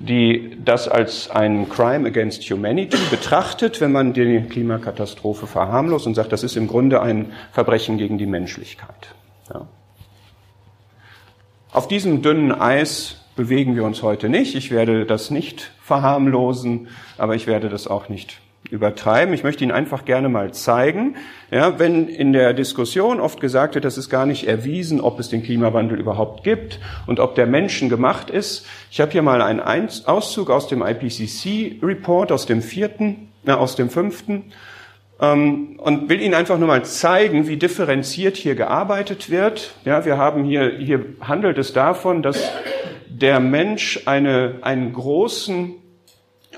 die 0.00 0.58
das 0.62 0.88
als 0.88 1.30
ein 1.30 1.68
Crime 1.70 2.06
against 2.06 2.42
Humanity 2.50 2.98
betrachtet, 3.10 3.80
wenn 3.80 3.92
man 3.92 4.12
die 4.12 4.40
Klimakatastrophe 4.40 5.46
verharmlost 5.46 6.06
und 6.06 6.14
sagt, 6.14 6.32
das 6.32 6.42
ist 6.42 6.56
im 6.56 6.66
Grunde 6.66 7.00
ein 7.00 7.32
Verbrechen 7.52 7.96
gegen 7.96 8.18
die 8.18 8.26
Menschlichkeit. 8.26 9.14
Ja. 9.52 9.66
Auf 11.72 11.86
diesem 11.86 12.20
dünnen 12.20 12.52
Eis 12.52 13.20
bewegen 13.36 13.76
wir 13.76 13.84
uns 13.84 14.02
heute 14.02 14.28
nicht. 14.28 14.56
Ich 14.56 14.72
werde 14.72 15.06
das 15.06 15.30
nicht 15.30 15.70
verharmlosen, 15.82 16.88
aber 17.16 17.36
ich 17.36 17.46
werde 17.46 17.68
das 17.68 17.86
auch 17.86 18.08
nicht 18.08 18.40
übertreiben. 18.72 19.34
Ich 19.34 19.42
möchte 19.42 19.64
Ihnen 19.64 19.72
einfach 19.72 20.04
gerne 20.04 20.28
mal 20.28 20.52
zeigen, 20.52 21.16
ja, 21.50 21.78
wenn 21.78 22.08
in 22.08 22.32
der 22.32 22.54
Diskussion 22.54 23.20
oft 23.20 23.40
gesagt 23.40 23.74
wird, 23.74 23.84
das 23.84 23.98
ist 23.98 24.08
gar 24.08 24.26
nicht 24.26 24.46
erwiesen, 24.46 25.00
ob 25.00 25.18
es 25.18 25.28
den 25.28 25.42
Klimawandel 25.42 25.98
überhaupt 25.98 26.44
gibt 26.44 26.78
und 27.06 27.20
ob 27.20 27.34
der 27.34 27.46
Menschen 27.46 27.88
gemacht 27.88 28.30
ist. 28.30 28.66
Ich 28.90 29.00
habe 29.00 29.10
hier 29.12 29.22
mal 29.22 29.42
einen 29.42 29.60
Auszug 29.60 30.50
aus 30.50 30.68
dem 30.68 30.82
IPCC-Report, 30.82 32.32
aus 32.32 32.46
dem 32.46 32.62
vierten, 32.62 33.28
äh, 33.46 33.52
aus 33.52 33.76
dem 33.76 33.90
fünften, 33.90 34.52
ähm, 35.20 35.78
und 35.78 36.08
will 36.08 36.20
Ihnen 36.20 36.34
einfach 36.34 36.58
nur 36.58 36.68
mal 36.68 36.84
zeigen, 36.84 37.46
wie 37.46 37.56
differenziert 37.56 38.36
hier 38.36 38.54
gearbeitet 38.54 39.30
wird. 39.30 39.74
Ja, 39.84 40.04
wir 40.04 40.16
haben 40.16 40.44
hier, 40.44 40.76
hier 40.78 41.04
handelt 41.20 41.58
es 41.58 41.72
davon, 41.72 42.22
dass 42.22 42.50
der 43.08 43.38
Mensch 43.38 44.00
eine, 44.06 44.56
einen 44.62 44.92
großen 44.92 45.74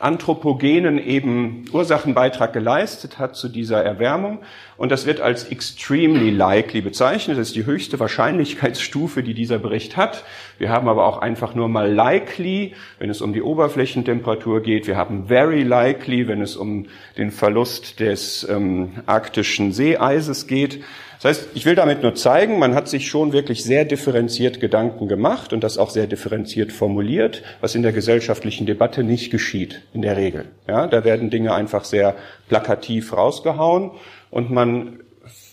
anthropogenen 0.02 0.98
eben 0.98 1.64
Ursachenbeitrag 1.72 2.52
geleistet 2.52 3.20
hat 3.20 3.36
zu 3.36 3.48
dieser 3.48 3.84
Erwärmung. 3.84 4.40
Und 4.76 4.90
das 4.90 5.06
wird 5.06 5.20
als 5.20 5.44
extremely 5.44 6.30
likely 6.30 6.80
bezeichnet. 6.80 7.38
Das 7.38 7.48
ist 7.48 7.56
die 7.56 7.66
höchste 7.66 8.00
Wahrscheinlichkeitsstufe, 8.00 9.22
die 9.22 9.32
dieser 9.32 9.58
Bericht 9.58 9.96
hat. 9.96 10.24
Wir 10.58 10.70
haben 10.70 10.88
aber 10.88 11.06
auch 11.06 11.18
einfach 11.18 11.54
nur 11.54 11.68
mal 11.68 11.90
likely, 11.92 12.74
wenn 12.98 13.10
es 13.10 13.20
um 13.20 13.32
die 13.32 13.42
Oberflächentemperatur 13.42 14.60
geht. 14.60 14.88
Wir 14.88 14.96
haben 14.96 15.26
very 15.28 15.62
likely, 15.62 16.26
wenn 16.26 16.42
es 16.42 16.56
um 16.56 16.86
den 17.16 17.30
Verlust 17.30 18.00
des 18.00 18.46
ähm, 18.48 19.02
arktischen 19.06 19.72
Seeeises 19.72 20.48
geht. 20.48 20.82
Das 21.22 21.38
heißt, 21.38 21.50
ich 21.54 21.66
will 21.66 21.76
damit 21.76 22.02
nur 22.02 22.16
zeigen, 22.16 22.58
man 22.58 22.74
hat 22.74 22.88
sich 22.88 23.06
schon 23.08 23.32
wirklich 23.32 23.62
sehr 23.62 23.84
differenziert 23.84 24.58
Gedanken 24.58 25.06
gemacht 25.06 25.52
und 25.52 25.62
das 25.62 25.78
auch 25.78 25.90
sehr 25.90 26.08
differenziert 26.08 26.72
formuliert, 26.72 27.44
was 27.60 27.76
in 27.76 27.82
der 27.82 27.92
gesellschaftlichen 27.92 28.66
Debatte 28.66 29.04
nicht 29.04 29.30
geschieht, 29.30 29.82
in 29.94 30.02
der 30.02 30.16
Regel. 30.16 30.46
Ja, 30.66 30.88
da 30.88 31.04
werden 31.04 31.30
Dinge 31.30 31.54
einfach 31.54 31.84
sehr 31.84 32.16
plakativ 32.48 33.12
rausgehauen 33.12 33.92
und 34.32 34.50
man 34.50 34.98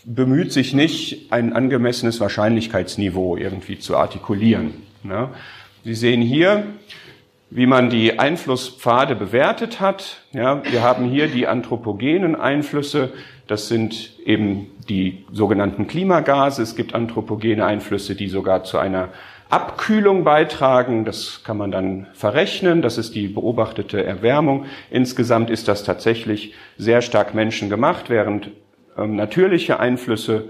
bemüht 0.05 0.51
sich 0.51 0.73
nicht, 0.73 1.31
ein 1.31 1.53
angemessenes 1.53 2.19
Wahrscheinlichkeitsniveau 2.19 3.37
irgendwie 3.37 3.77
zu 3.77 3.95
artikulieren. 3.95 4.73
Ja. 5.03 5.29
Sie 5.83 5.93
sehen 5.93 6.23
hier, 6.23 6.63
wie 7.51 7.65
man 7.65 7.89
die 7.89 8.19
Einflusspfade 8.19 9.15
bewertet 9.15 9.79
hat. 9.79 10.21
Ja, 10.33 10.61
wir 10.63 10.83
haben 10.83 11.09
hier 11.09 11.27
die 11.27 11.47
anthropogenen 11.47 12.35
Einflüsse. 12.35 13.11
Das 13.47 13.67
sind 13.67 14.11
eben 14.23 14.67
die 14.87 15.25
sogenannten 15.31 15.87
Klimagase. 15.87 16.61
Es 16.61 16.75
gibt 16.75 16.93
anthropogene 16.93 17.65
Einflüsse, 17.65 18.15
die 18.15 18.27
sogar 18.27 18.63
zu 18.63 18.77
einer 18.77 19.09
Abkühlung 19.49 20.23
beitragen. 20.23 21.05
Das 21.05 21.43
kann 21.43 21.57
man 21.57 21.71
dann 21.71 22.05
verrechnen. 22.13 22.83
Das 22.83 22.99
ist 22.99 23.15
die 23.15 23.27
beobachtete 23.27 24.03
Erwärmung. 24.03 24.65
Insgesamt 24.91 25.49
ist 25.49 25.67
das 25.67 25.83
tatsächlich 25.83 26.53
sehr 26.77 27.01
stark 27.01 27.33
menschengemacht, 27.33 28.11
während 28.11 28.51
ähm, 28.95 29.15
natürliche 29.15 29.79
Einflüsse 29.79 30.49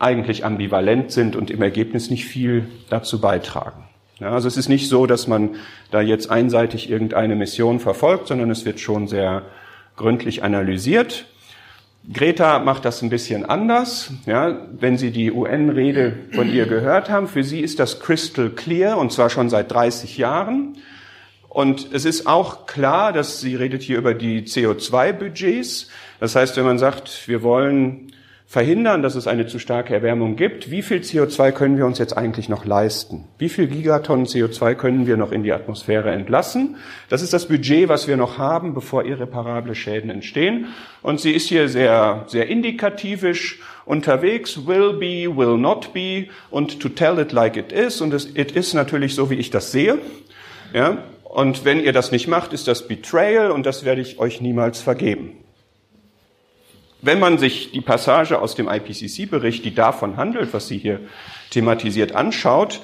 eigentlich 0.00 0.44
ambivalent 0.44 1.12
sind 1.12 1.36
und 1.36 1.52
im 1.52 1.62
Ergebnis 1.62 2.10
nicht 2.10 2.24
viel 2.24 2.66
dazu 2.90 3.20
beitragen. 3.20 3.84
Ja, 4.20 4.30
also 4.30 4.46
es 4.46 4.56
ist 4.56 4.68
nicht 4.68 4.88
so, 4.88 5.06
dass 5.06 5.26
man 5.26 5.56
da 5.90 6.00
jetzt 6.00 6.30
einseitig 6.30 6.88
irgendeine 6.88 7.34
Mission 7.34 7.80
verfolgt, 7.80 8.28
sondern 8.28 8.50
es 8.50 8.64
wird 8.64 8.78
schon 8.78 9.08
sehr 9.08 9.42
gründlich 9.96 10.42
analysiert. 10.44 11.26
Greta 12.12 12.58
macht 12.58 12.84
das 12.84 13.02
ein 13.02 13.08
bisschen 13.10 13.44
anders. 13.44 14.12
Ja, 14.26 14.58
wenn 14.78 14.98
Sie 14.98 15.10
die 15.10 15.32
UN-Rede 15.32 16.14
von 16.32 16.52
ihr 16.52 16.66
gehört 16.66 17.08
haben, 17.08 17.28
für 17.28 17.42
sie 17.42 17.60
ist 17.60 17.80
das 17.80 17.98
crystal 17.98 18.50
clear 18.50 18.98
und 18.98 19.10
zwar 19.10 19.30
schon 19.30 19.48
seit 19.48 19.72
30 19.72 20.18
Jahren. 20.18 20.76
Und 21.48 21.92
es 21.92 22.04
ist 22.04 22.26
auch 22.26 22.66
klar, 22.66 23.12
dass 23.12 23.40
sie 23.40 23.54
redet 23.54 23.80
hier 23.80 23.96
über 23.98 24.12
die 24.12 24.42
CO2-Budgets. 24.42 25.88
Das 26.18 26.34
heißt, 26.34 26.56
wenn 26.56 26.64
man 26.64 26.78
sagt, 26.78 27.28
wir 27.28 27.42
wollen 27.42 28.12
verhindern, 28.46 29.02
dass 29.02 29.14
es 29.14 29.26
eine 29.26 29.46
zu 29.46 29.58
starke 29.58 29.94
Erwärmung 29.94 30.36
gibt. 30.36 30.70
Wie 30.70 30.82
viel 30.82 30.98
CO2 30.98 31.52
können 31.52 31.76
wir 31.76 31.86
uns 31.86 31.98
jetzt 31.98 32.16
eigentlich 32.16 32.48
noch 32.48 32.64
leisten? 32.64 33.24
Wie 33.38 33.48
viel 33.48 33.66
Gigatonnen 33.66 34.26
CO2 34.26 34.74
können 34.74 35.06
wir 35.06 35.16
noch 35.16 35.32
in 35.32 35.42
die 35.42 35.52
Atmosphäre 35.52 36.10
entlassen? 36.10 36.76
Das 37.08 37.22
ist 37.22 37.32
das 37.32 37.48
Budget, 37.48 37.88
was 37.88 38.06
wir 38.06 38.16
noch 38.16 38.38
haben, 38.38 38.74
bevor 38.74 39.04
irreparable 39.04 39.74
Schäden 39.74 40.10
entstehen. 40.10 40.66
Und 41.02 41.20
sie 41.20 41.32
ist 41.32 41.48
hier 41.48 41.68
sehr, 41.68 42.24
sehr 42.26 42.48
indikativisch 42.48 43.60
unterwegs. 43.86 44.66
Will 44.66 44.92
be, 44.92 45.36
will 45.36 45.56
not 45.56 45.92
be 45.92 46.26
und 46.50 46.80
to 46.80 46.88
tell 46.88 47.18
it 47.18 47.32
like 47.32 47.56
it 47.56 47.72
is. 47.72 48.00
Und 48.00 48.12
es, 48.12 48.26
it 48.36 48.52
is 48.52 48.74
natürlich 48.74 49.14
so, 49.14 49.30
wie 49.30 49.36
ich 49.36 49.50
das 49.50 49.72
sehe. 49.72 49.98
Ja? 50.72 50.98
Und 51.22 51.64
wenn 51.64 51.80
ihr 51.80 51.92
das 51.92 52.12
nicht 52.12 52.28
macht, 52.28 52.52
ist 52.52 52.68
das 52.68 52.86
Betrayal 52.86 53.50
und 53.50 53.66
das 53.66 53.84
werde 53.84 54.00
ich 54.00 54.20
euch 54.20 54.40
niemals 54.40 54.80
vergeben. 54.80 55.43
Wenn 57.04 57.20
man 57.20 57.36
sich 57.36 57.70
die 57.70 57.82
Passage 57.82 58.40
aus 58.40 58.54
dem 58.54 58.66
IPCC-Bericht, 58.66 59.62
die 59.62 59.74
davon 59.74 60.16
handelt, 60.16 60.54
was 60.54 60.68
sie 60.68 60.78
hier 60.78 61.00
thematisiert, 61.50 62.14
anschaut, 62.14 62.80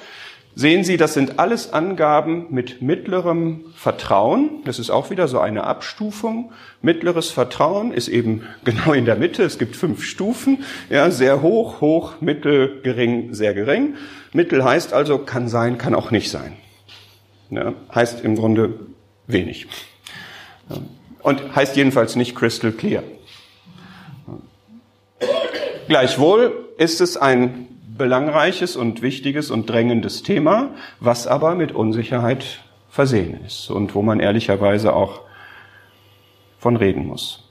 sehen 0.53 0.83
Sie, 0.83 0.97
das 0.97 1.15
sind 1.15 1.39
alles 1.39 1.73
Angaben 1.73 2.45
mit 2.51 2.83
mittlerem 2.83 3.65
Vertrauen. 3.75 4.61
Das 4.63 4.77
ist 4.77 4.91
auch 4.91 5.09
wieder 5.09 5.27
so 5.27 5.39
eine 5.39 5.63
Abstufung. 5.63 6.51
Mittleres 6.83 7.31
Vertrauen 7.31 7.91
ist 7.91 8.09
eben 8.09 8.43
genau 8.63 8.93
in 8.93 9.05
der 9.05 9.15
Mitte. 9.15 9.41
Es 9.41 9.57
gibt 9.57 9.75
fünf 9.75 10.03
Stufen. 10.03 10.63
Ja, 10.91 11.09
sehr 11.09 11.41
hoch, 11.41 11.81
hoch, 11.81 12.21
mittel, 12.21 12.79
gering, 12.83 13.33
sehr 13.33 13.55
gering. 13.55 13.95
Mittel 14.33 14.63
heißt 14.63 14.93
also, 14.93 15.17
kann 15.17 15.47
sein, 15.47 15.79
kann 15.79 15.95
auch 15.95 16.11
nicht 16.11 16.29
sein. 16.29 16.53
Ja, 17.49 17.73
heißt 17.95 18.23
im 18.23 18.35
Grunde 18.35 18.81
wenig. 19.25 19.65
Und 21.23 21.55
heißt 21.55 21.75
jedenfalls 21.75 22.15
nicht 22.15 22.35
crystal 22.35 22.71
clear. 22.71 23.01
Gleichwohl 25.91 26.69
ist 26.77 27.01
es 27.01 27.17
ein 27.17 27.67
belangreiches 27.97 28.77
und 28.77 29.01
wichtiges 29.01 29.51
und 29.51 29.69
drängendes 29.69 30.23
Thema, 30.23 30.73
was 31.01 31.27
aber 31.27 31.53
mit 31.53 31.73
Unsicherheit 31.73 32.61
versehen 32.89 33.41
ist 33.45 33.69
und 33.69 33.93
wo 33.93 34.01
man 34.01 34.21
ehrlicherweise 34.21 34.93
auch 34.93 35.19
von 36.59 36.77
reden 36.77 37.05
muss. 37.05 37.49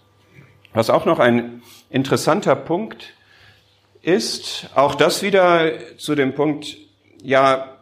Was 0.73 0.89
auch 0.89 1.05
noch 1.05 1.19
ein 1.19 1.61
interessanter 1.91 2.57
Punkt 2.57 3.13
ist, 4.01 4.71
auch 4.75 4.95
das 4.95 5.23
wieder 5.23 5.73
zu 5.99 6.15
dem 6.15 6.35
Punkt, 6.35 6.79
ja, 7.23 7.77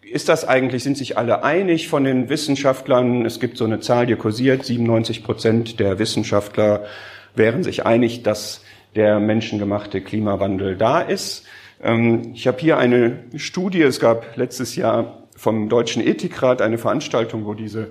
ist 0.00 0.30
das 0.30 0.48
eigentlich, 0.48 0.84
sind 0.84 0.96
sich 0.96 1.18
alle 1.18 1.44
einig 1.44 1.88
von 1.88 2.04
den 2.04 2.30
Wissenschaftlern? 2.30 3.26
Es 3.26 3.40
gibt 3.40 3.58
so 3.58 3.66
eine 3.66 3.80
Zahl, 3.80 4.06
die 4.06 4.16
kursiert, 4.16 4.64
97 4.64 5.22
Prozent 5.22 5.80
der 5.80 5.98
Wissenschaftler 5.98 6.86
wären 7.34 7.62
sich 7.62 7.84
einig, 7.84 8.22
dass 8.22 8.62
der 8.94 9.20
menschengemachte 9.20 10.00
Klimawandel 10.00 10.76
da 10.76 11.00
ist. 11.00 11.46
Ähm, 11.82 12.32
ich 12.34 12.46
habe 12.46 12.58
hier 12.60 12.78
eine 12.78 13.24
Studie, 13.36 13.82
es 13.82 14.00
gab 14.00 14.36
letztes 14.36 14.76
Jahr 14.76 15.22
vom 15.36 15.68
Deutschen 15.68 16.06
Ethikrat 16.06 16.62
eine 16.62 16.78
Veranstaltung, 16.78 17.46
wo 17.46 17.54
diese 17.54 17.88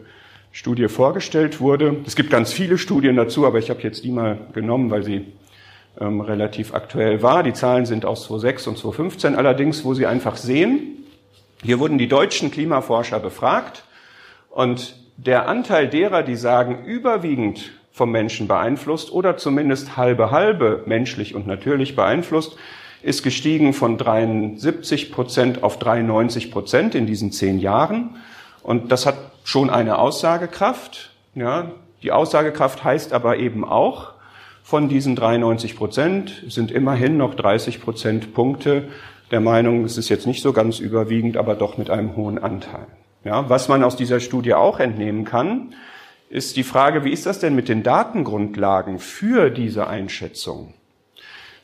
Studie 0.51 0.87
vorgestellt 0.87 1.59
wurde. 1.59 1.97
Es 2.05 2.15
gibt 2.15 2.29
ganz 2.29 2.53
viele 2.53 2.77
Studien 2.77 3.15
dazu, 3.15 3.45
aber 3.45 3.59
ich 3.59 3.69
habe 3.69 3.81
jetzt 3.81 4.03
die 4.03 4.11
mal 4.11 4.37
genommen, 4.53 4.91
weil 4.91 5.03
sie 5.03 5.25
ähm, 5.99 6.21
relativ 6.21 6.73
aktuell 6.73 7.21
war. 7.21 7.43
Die 7.43 7.53
Zahlen 7.53 7.85
sind 7.85 8.05
aus 8.05 8.25
2006 8.25 8.67
und 8.67 8.77
2015 8.77 9.35
allerdings, 9.35 9.83
wo 9.83 9.93
Sie 9.93 10.05
einfach 10.05 10.37
sehen, 10.37 11.05
hier 11.63 11.79
wurden 11.79 11.97
die 11.97 12.07
deutschen 12.07 12.49
Klimaforscher 12.49 13.19
befragt 13.19 13.83
und 14.49 14.95
der 15.17 15.47
Anteil 15.47 15.87
derer, 15.87 16.23
die 16.23 16.35
sagen, 16.35 16.85
überwiegend 16.85 17.71
vom 17.91 18.11
Menschen 18.11 18.47
beeinflusst 18.47 19.11
oder 19.11 19.37
zumindest 19.37 19.97
halbe 19.97 20.31
halbe 20.31 20.83
menschlich 20.85 21.35
und 21.35 21.47
natürlich 21.47 21.95
beeinflusst, 21.95 22.55
ist 23.03 23.23
gestiegen 23.23 23.73
von 23.73 23.97
73 23.97 25.11
Prozent 25.11 25.63
auf 25.63 25.79
93 25.79 26.51
Prozent 26.51 26.95
in 26.95 27.05
diesen 27.05 27.31
zehn 27.31 27.59
Jahren. 27.59 28.17
Und 28.63 28.91
das 28.91 29.05
hat 29.05 29.15
schon 29.43 29.69
eine 29.69 29.97
Aussagekraft. 29.97 31.11
Ja, 31.33 31.71
die 32.03 32.11
Aussagekraft 32.11 32.83
heißt 32.83 33.13
aber 33.13 33.37
eben 33.37 33.65
auch, 33.65 34.13
von 34.63 34.87
diesen 34.87 35.15
93 35.15 35.75
Prozent 35.75 36.43
sind 36.47 36.71
immerhin 36.71 37.17
noch 37.17 37.33
30 37.33 37.81
Prozent 37.81 38.33
Punkte 38.33 38.87
der 39.31 39.39
Meinung, 39.39 39.85
es 39.85 39.97
ist 39.97 40.09
jetzt 40.09 40.27
nicht 40.27 40.41
so 40.41 40.53
ganz 40.53 40.79
überwiegend, 40.79 41.37
aber 41.37 41.55
doch 41.55 41.77
mit 41.77 41.89
einem 41.89 42.15
hohen 42.15 42.37
Anteil. 42.37 42.85
Ja, 43.23 43.49
was 43.49 43.69
man 43.69 43.83
aus 43.83 43.95
dieser 43.95 44.19
Studie 44.19 44.53
auch 44.53 44.79
entnehmen 44.79 45.25
kann, 45.25 45.73
ist 46.31 46.55
die 46.55 46.63
Frage, 46.63 47.03
wie 47.03 47.11
ist 47.11 47.25
das 47.25 47.39
denn 47.39 47.55
mit 47.55 47.67
den 47.67 47.83
Datengrundlagen 47.83 48.99
für 48.99 49.49
diese 49.49 49.87
Einschätzung? 49.87 50.73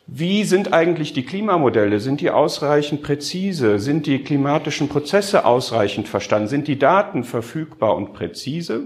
Wie 0.07 0.43
sind 0.43 0.73
eigentlich 0.73 1.13
die 1.13 1.25
Klimamodelle? 1.25 1.99
Sind 1.99 2.21
die 2.21 2.31
ausreichend 2.31 3.01
präzise? 3.01 3.79
Sind 3.79 4.05
die 4.05 4.23
klimatischen 4.23 4.89
Prozesse 4.89 5.45
ausreichend 5.45 6.07
verstanden? 6.07 6.47
Sind 6.47 6.67
die 6.67 6.79
Daten 6.79 7.23
verfügbar 7.23 7.95
und 7.95 8.13
präzise? 8.13 8.83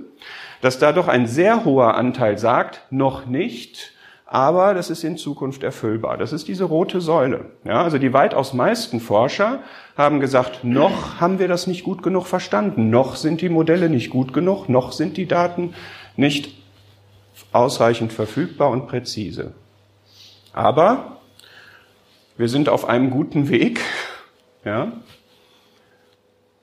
Dass 0.61 0.79
da 0.79 0.93
doch 0.93 1.07
ein 1.07 1.27
sehr 1.27 1.65
hoher 1.65 1.95
Anteil 1.95 2.37
sagt, 2.37 2.81
noch 2.91 3.25
nicht, 3.25 3.93
aber 4.33 4.73
das 4.73 4.89
ist 4.89 5.03
in 5.03 5.17
Zukunft 5.17 5.61
erfüllbar. 5.61 6.15
Das 6.15 6.31
ist 6.31 6.47
diese 6.47 6.63
rote 6.63 7.01
Säule. 7.01 7.47
Ja, 7.65 7.83
also 7.83 7.97
die 7.97 8.13
weitaus 8.13 8.53
meisten 8.53 9.01
Forscher 9.01 9.59
haben 9.97 10.21
gesagt, 10.21 10.63
noch 10.63 11.19
haben 11.19 11.37
wir 11.37 11.49
das 11.49 11.67
nicht 11.67 11.83
gut 11.83 12.01
genug 12.01 12.27
verstanden, 12.27 12.89
noch 12.89 13.17
sind 13.17 13.41
die 13.41 13.49
Modelle 13.49 13.89
nicht 13.89 14.09
gut 14.09 14.31
genug, 14.31 14.69
noch 14.69 14.93
sind 14.93 15.17
die 15.17 15.25
Daten 15.25 15.73
nicht 16.15 16.55
ausreichend 17.51 18.13
verfügbar 18.13 18.69
und 18.69 18.87
präzise. 18.87 19.51
Aber 20.53 21.17
wir 22.37 22.47
sind 22.47 22.69
auf 22.69 22.87
einem 22.87 23.09
guten 23.09 23.49
Weg. 23.49 23.81
Ja? 24.63 24.93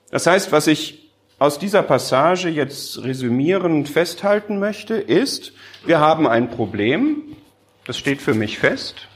Das 0.09 0.25
heißt, 0.25 0.51
was 0.51 0.65
ich 0.65 1.11
aus 1.37 1.59
dieser 1.59 1.83
Passage 1.83 2.49
jetzt 2.49 3.03
resümierend 3.03 3.89
festhalten 3.89 4.57
möchte, 4.57 4.95
ist, 4.95 5.53
wir 5.85 5.99
haben 5.99 6.25
ein 6.25 6.49
Problem, 6.49 7.35
das 7.89 7.97
steht 7.97 8.21
für 8.21 8.35
mich 8.35 8.59
fest. 8.59 9.07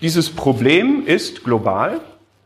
Dieses 0.00 0.30
Problem 0.30 1.04
ist 1.06 1.42
global, 1.42 2.00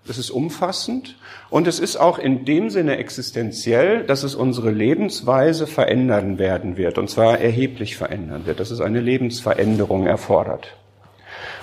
es 0.08 0.16
ist 0.16 0.30
umfassend 0.30 1.18
und 1.50 1.66
es 1.66 1.80
ist 1.80 1.96
auch 1.96 2.18
in 2.18 2.46
dem 2.46 2.70
Sinne 2.70 2.96
existenziell, 2.96 4.04
dass 4.04 4.22
es 4.22 4.34
unsere 4.34 4.70
Lebensweise 4.70 5.66
verändern 5.66 6.38
werden 6.38 6.78
wird, 6.78 6.96
und 6.96 7.10
zwar 7.10 7.40
erheblich 7.40 7.94
verändern 7.94 8.46
wird, 8.46 8.58
dass 8.58 8.70
es 8.70 8.80
eine 8.80 9.00
Lebensveränderung 9.00 10.06
erfordert. 10.06 10.78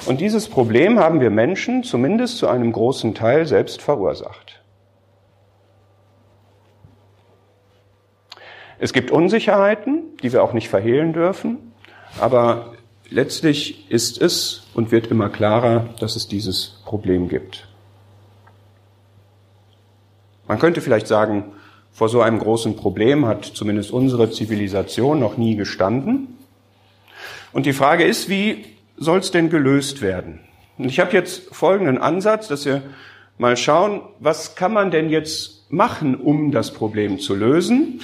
Und 0.06 0.22
dieses 0.22 0.48
Problem 0.48 1.00
haben 1.00 1.20
wir 1.20 1.32
Menschen 1.32 1.82
zumindest 1.84 2.38
zu 2.38 2.48
einem 2.48 2.72
großen 2.72 3.16
Teil 3.16 3.48
selbst 3.48 3.82
verursacht. 3.82 4.62
Es 8.78 8.94
gibt 8.94 9.10
Unsicherheiten, 9.10 10.04
die 10.22 10.32
wir 10.32 10.44
auch 10.44 10.54
nicht 10.54 10.70
verhehlen 10.70 11.14
dürfen, 11.14 11.74
aber 12.20 12.74
letztlich 13.14 13.90
ist 13.92 14.22
es 14.22 14.64
und 14.74 14.92
wird 14.92 15.08
immer 15.08 15.30
klarer, 15.30 15.90
dass 16.00 16.16
es 16.16 16.28
dieses 16.28 16.82
Problem 16.84 17.30
gibt. 17.30 17.68
Man 20.48 20.60
könnte 20.60 20.82
vielleicht 20.82 21.08
sagen, 21.08 21.54
vor 21.92 22.10
so 22.10 22.22
einem 22.22 22.40
großen 22.40 22.76
Problem 22.76 23.28
hat 23.28 23.46
zumindest 23.46 23.92
unsere 23.92 24.32
Zivilisation 24.32 25.20
noch 25.20 25.38
nie 25.38 25.56
gestanden. 25.56 26.40
Und 27.54 27.68
die 27.68 27.74
Frage 27.74 28.04
ist, 28.04 28.30
wie 28.30 28.66
soll 28.98 29.20
es 29.20 29.30
denn 29.30 29.50
gelöst 29.50 30.02
werden? 30.02 30.40
Und 30.80 30.86
ich 30.86 31.00
habe 31.00 31.14
jetzt 31.14 31.54
folgenden 31.54 32.00
Ansatz, 32.00 32.48
dass 32.48 32.66
wir 32.66 32.82
mal 33.38 33.56
schauen, 33.58 34.02
was 34.20 34.56
kann 34.56 34.74
man 34.74 34.90
denn 34.90 35.10
jetzt 35.10 35.72
machen, 35.72 36.16
um 36.16 36.52
das 36.52 36.74
Problem 36.74 37.20
zu 37.20 37.36
lösen? 37.36 38.02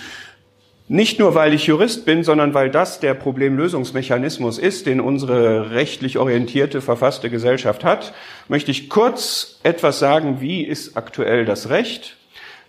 Nicht 0.91 1.19
nur, 1.19 1.35
weil 1.35 1.53
ich 1.53 1.67
Jurist 1.67 2.05
bin, 2.05 2.23
sondern 2.23 2.55
weil 2.55 2.71
das 2.71 2.99
der 2.99 3.13
Problemlösungsmechanismus 3.13 4.57
ist, 4.57 4.87
den 4.87 4.99
unsere 4.99 5.69
rechtlich 5.69 6.17
orientierte, 6.17 6.81
verfasste 6.81 7.29
Gesellschaft 7.29 7.83
hat, 7.83 8.11
möchte 8.47 8.71
ich 8.71 8.89
kurz 8.89 9.59
etwas 9.61 9.99
sagen, 9.99 10.41
wie 10.41 10.63
ist 10.63 10.97
aktuell 10.97 11.45
das 11.45 11.69
Recht? 11.69 12.17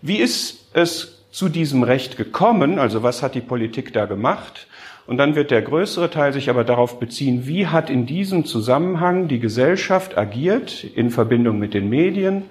Wie 0.03 0.19
ist 0.19 0.69
es 0.75 1.25
zu 1.31 1.49
diesem 1.49 1.83
Recht 1.83 2.19
gekommen? 2.19 2.79
Also 2.79 3.03
was 3.03 3.23
hat 3.23 3.35
die 3.35 3.41
Politik 3.41 3.95
da 3.95 4.05
gemacht? 4.05 4.67
Und 5.07 5.17
dann 5.17 5.35
wird 5.35 5.51
der 5.51 5.63
größere 5.63 6.11
Teil 6.11 6.35
sich 6.35 6.51
aber 6.51 6.65
darauf 6.65 7.01
beziehen, 7.01 7.47
wie 7.47 7.69
hat 7.69 7.89
in 7.89 8.05
diesem 8.05 8.45
Zusammenhang 8.45 9.29
die 9.29 9.41
Gesellschaft 9.41 10.19
agiert 10.19 10.85
in 10.85 11.11
Verbindung 11.11 11.59
mit 11.59 11.73
den 11.73 11.89
Medien 11.89 12.43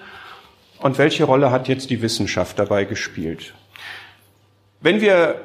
und 0.80 0.98
welche 0.98 1.26
Rolle 1.26 1.52
hat 1.52 1.68
jetzt 1.68 1.92
die 1.92 2.02
Wissenschaft 2.02 2.58
dabei 2.58 2.86
gespielt? 2.86 3.54
Wenn 4.82 5.00
wir 5.00 5.42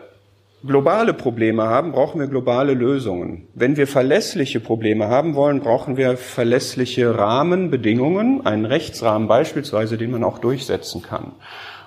globale 0.67 1.15
Probleme 1.15 1.65
haben, 1.65 1.93
brauchen 1.93 2.21
wir 2.21 2.27
globale 2.27 2.75
Lösungen. 2.75 3.49
Wenn 3.55 3.77
wir 3.77 3.87
verlässliche 3.87 4.61
Probleme 4.61 5.09
haben 5.09 5.35
wollen, 5.35 5.61
brauchen 5.61 5.97
wir 5.97 6.17
verlässliche 6.17 7.17
Rahmenbedingungen, 7.17 8.47
einen 8.47 8.65
Rechtsrahmen 8.65 9.29
beispielsweise, 9.29 9.99
den 9.99 10.11
man 10.11 10.25
auch 10.25 10.39
durchsetzen 10.39 11.03
kann. 11.03 11.33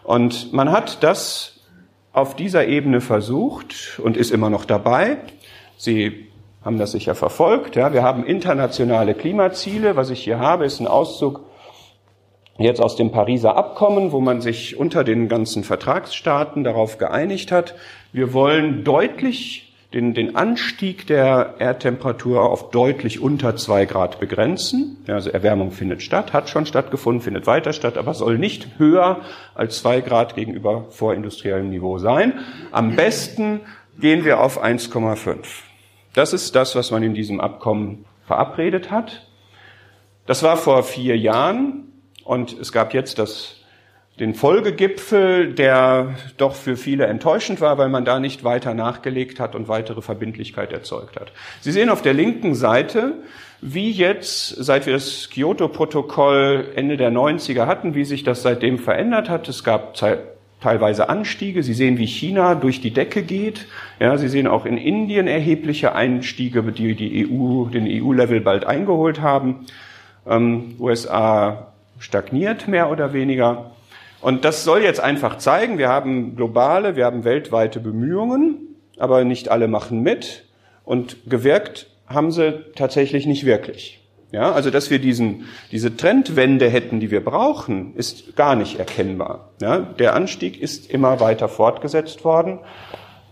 Und 0.03 0.53
man 0.53 0.71
hat 0.71 1.03
das 1.03 1.59
auf 2.13 2.35
dieser 2.35 2.67
Ebene 2.67 3.01
versucht 3.01 3.99
und 4.03 4.17
ist 4.17 4.31
immer 4.31 4.49
noch 4.49 4.65
dabei. 4.65 5.17
Sie 5.77 6.27
haben 6.63 6.77
das 6.77 6.91
sicher 6.91 7.15
verfolgt. 7.15 7.75
Ja. 7.75 7.93
Wir 7.93 8.03
haben 8.03 8.25
internationale 8.25 9.13
Klimaziele. 9.13 9.95
Was 9.95 10.09
ich 10.09 10.23
hier 10.23 10.39
habe, 10.39 10.65
ist 10.65 10.79
ein 10.79 10.87
Auszug 10.87 11.41
jetzt 12.57 12.81
aus 12.81 12.95
dem 12.95 13.11
Pariser 13.11 13.55
Abkommen, 13.55 14.11
wo 14.11 14.19
man 14.19 14.41
sich 14.41 14.77
unter 14.77 15.03
den 15.03 15.27
ganzen 15.27 15.63
Vertragsstaaten 15.63 16.63
darauf 16.63 16.97
geeinigt 16.97 17.51
hat, 17.51 17.75
wir 18.17 18.33
wollen 18.33 18.83
deutlich 18.83 19.75
den, 19.93 20.13
den 20.13 20.35
Anstieg 20.35 21.05
der 21.05 21.55
Erdtemperatur 21.59 22.41
auf 22.41 22.71
deutlich 22.71 23.21
unter 23.21 23.55
zwei 23.55 23.85
Grad 23.85 24.19
begrenzen. 24.19 24.97
Also 25.07 25.29
Erwärmung 25.29 25.71
findet 25.71 26.01
statt, 26.01 26.33
hat 26.33 26.49
schon 26.49 26.65
stattgefunden, 26.65 27.21
findet 27.21 27.47
weiter 27.47 27.73
statt, 27.73 27.95
aber 27.95 28.15
soll 28.15 28.37
nicht 28.37 28.79
höher 28.79 29.21
als 29.55 29.79
zwei 29.79 30.01
Grad 30.01 30.35
gegenüber 30.35 30.87
vorindustriellem 30.89 31.69
Niveau 31.69 31.99
sein. 31.99 32.39
Am 32.71 32.95
besten 32.95 33.61
gehen 33.99 34.25
wir 34.25 34.41
auf 34.41 34.61
1,5. 34.61 35.37
Das 36.13 36.33
ist 36.33 36.55
das, 36.55 36.75
was 36.75 36.89
man 36.89 37.03
in 37.03 37.13
diesem 37.13 37.39
Abkommen 37.39 38.05
verabredet 38.25 38.89
hat. 38.89 39.27
Das 40.25 40.41
war 40.41 40.57
vor 40.57 40.83
vier 40.83 41.17
Jahren 41.17 41.93
und 42.25 42.59
es 42.59 42.71
gab 42.71 42.93
jetzt 42.95 43.19
das 43.19 43.57
den 44.19 44.33
Folgegipfel, 44.33 45.53
der 45.53 46.15
doch 46.37 46.55
für 46.55 46.75
viele 46.75 47.05
enttäuschend 47.05 47.61
war, 47.61 47.77
weil 47.77 47.89
man 47.89 48.03
da 48.03 48.19
nicht 48.19 48.43
weiter 48.43 48.73
nachgelegt 48.73 49.39
hat 49.39 49.55
und 49.55 49.67
weitere 49.67 50.01
Verbindlichkeit 50.01 50.73
erzeugt 50.73 51.19
hat. 51.19 51.31
Sie 51.61 51.71
sehen 51.71 51.89
auf 51.89 52.01
der 52.01 52.13
linken 52.13 52.55
Seite, 52.55 53.13
wie 53.61 53.91
jetzt, 53.91 54.49
seit 54.49 54.85
wir 54.85 54.93
das 54.93 55.29
Kyoto-Protokoll 55.29 56.69
Ende 56.75 56.97
der 56.97 57.11
90er 57.11 57.67
hatten, 57.67 57.95
wie 57.95 58.05
sich 58.05 58.23
das 58.23 58.41
seitdem 58.41 58.79
verändert 58.79 59.29
hat. 59.29 59.47
Es 59.49 59.63
gab 59.63 59.95
teilweise 60.61 61.09
Anstiege. 61.09 61.61
Sie 61.61 61.73
sehen, 61.73 61.97
wie 61.97 62.07
China 62.07 62.55
durch 62.55 62.81
die 62.81 62.91
Decke 62.91 63.23
geht. 63.23 63.67
Ja, 63.99 64.17
Sie 64.17 64.29
sehen 64.29 64.47
auch 64.47 64.65
in 64.65 64.77
Indien 64.77 65.27
erhebliche 65.27 65.93
Einstiege, 65.93 66.63
die 66.63 66.95
die 66.95 67.27
EU, 67.27 67.65
den 67.65 67.87
EU-Level 67.87 68.41
bald 68.41 68.65
eingeholt 68.65 69.21
haben. 69.21 69.65
Ähm, 70.27 70.75
USA 70.79 71.73
stagniert 71.99 72.67
mehr 72.67 72.91
oder 72.91 73.13
weniger. 73.13 73.71
Und 74.21 74.45
das 74.45 74.63
soll 74.63 74.81
jetzt 74.81 74.99
einfach 74.99 75.37
zeigen, 75.37 75.77
wir 75.77 75.89
haben 75.89 76.35
globale, 76.35 76.95
wir 76.95 77.05
haben 77.05 77.23
weltweite 77.23 77.79
Bemühungen, 77.79 78.75
aber 78.97 79.23
nicht 79.23 79.49
alle 79.49 79.67
machen 79.67 80.01
mit. 80.01 80.45
Und 80.83 81.29
gewirkt 81.29 81.87
haben 82.07 82.31
sie 82.31 82.63
tatsächlich 82.75 83.25
nicht 83.25 83.45
wirklich. 83.45 84.01
Ja, 84.31 84.51
also 84.51 84.71
dass 84.71 84.89
wir 84.89 84.99
diesen, 84.99 85.45
diese 85.71 85.95
Trendwende 85.95 86.69
hätten, 86.69 86.99
die 86.99 87.11
wir 87.11 87.23
brauchen, 87.23 87.95
ist 87.95 88.35
gar 88.35 88.55
nicht 88.55 88.77
erkennbar. 88.77 89.51
Ja, 89.61 89.79
der 89.79 90.15
Anstieg 90.15 90.61
ist 90.61 90.91
immer 90.91 91.19
weiter 91.21 91.47
fortgesetzt 91.47 92.25
worden. 92.25 92.59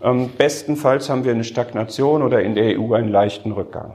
Ähm, 0.02 0.30
bestenfalls 0.38 1.10
haben 1.10 1.24
wir 1.24 1.32
eine 1.32 1.44
Stagnation 1.44 2.22
oder 2.22 2.42
in 2.42 2.54
der 2.54 2.78
EU 2.78 2.94
einen 2.94 3.10
leichten 3.10 3.52
Rückgang. 3.52 3.94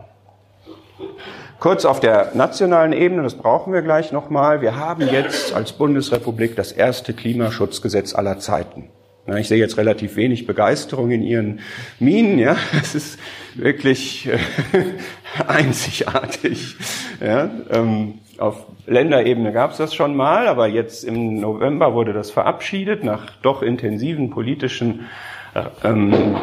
Kurz 1.62 1.86
auf 1.86 2.00
der 2.00 2.32
nationalen 2.34 2.92
Ebene, 2.92 3.22
das 3.22 3.36
brauchen 3.36 3.72
wir 3.72 3.84
gleich 3.84 4.12
nochmal. 4.12 4.62
Wir 4.62 4.78
haben 4.78 5.08
jetzt 5.08 5.54
als 5.54 5.74
Bundesrepublik 5.74 6.56
das 6.56 6.72
erste 6.72 7.14
Klimaschutzgesetz 7.14 8.16
aller 8.16 8.40
Zeiten. 8.40 8.90
Ich 9.38 9.48
sehe 9.48 9.60
jetzt 9.60 9.78
relativ 9.78 10.16
wenig 10.16 10.48
Begeisterung 10.48 11.12
in 11.12 11.22
Ihren 11.22 11.60
Minen. 12.00 12.40
Ja, 12.40 12.56
es 12.82 12.96
ist 12.96 13.20
wirklich 13.54 14.28
äh, 14.28 14.40
einzigartig. 15.48 16.78
Ja, 17.24 17.52
ähm, 17.70 18.16
auf 18.40 18.66
Länderebene 18.88 19.52
gab 19.52 19.70
es 19.70 19.78
das 19.78 19.94
schon 19.94 20.16
mal, 20.16 20.48
aber 20.48 20.66
jetzt 20.66 21.04
im 21.04 21.40
November 21.40 21.94
wurde 21.94 22.12
das 22.12 22.32
verabschiedet 22.32 23.04
nach 23.04 23.30
doch 23.44 23.62
intensiven 23.62 24.32
politischen 24.32 25.06
äh, 25.54 25.88
ähm, 25.88 26.38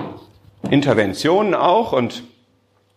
Interventionen 0.70 1.56
auch 1.56 1.92
und 1.92 2.22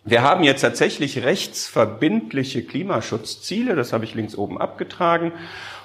wir 0.04 0.24
haben 0.24 0.44
jetzt 0.44 0.62
tatsächlich 0.62 1.24
rechtsverbindliche 1.24 2.64
Klimaschutzziele, 2.64 3.76
das 3.76 3.94
habe 3.94 4.04
ich 4.04 4.16
links 4.16 4.36
oben 4.36 4.60
abgetragen. 4.60 5.32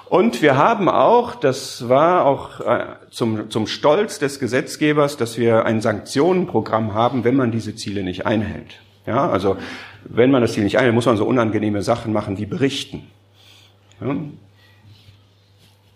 Und 0.09 0.41
wir 0.41 0.55
haben 0.55 0.89
auch, 0.89 1.35
das 1.35 1.89
war 1.89 2.25
auch 2.25 2.61
äh, 2.61 2.85
zum, 3.11 3.49
zum 3.49 3.67
Stolz 3.67 4.19
des 4.19 4.39
Gesetzgebers, 4.39 5.17
dass 5.17 5.37
wir 5.37 5.65
ein 5.65 5.81
Sanktionenprogramm 5.81 6.93
haben, 6.93 7.25
wenn 7.25 7.35
man 7.35 7.51
diese 7.51 7.75
Ziele 7.75 8.03
nicht 8.03 8.25
einhält. 8.25 8.79
Ja, 9.05 9.29
also 9.29 9.57
wenn 10.05 10.31
man 10.31 10.41
das 10.41 10.53
Ziel 10.53 10.63
nicht 10.63 10.77
einhält, 10.77 10.95
muss 10.95 11.05
man 11.05 11.17
so 11.17 11.25
unangenehme 11.25 11.81
Sachen 11.81 12.13
machen 12.13 12.37
wie 12.37 12.45
berichten. 12.45 13.07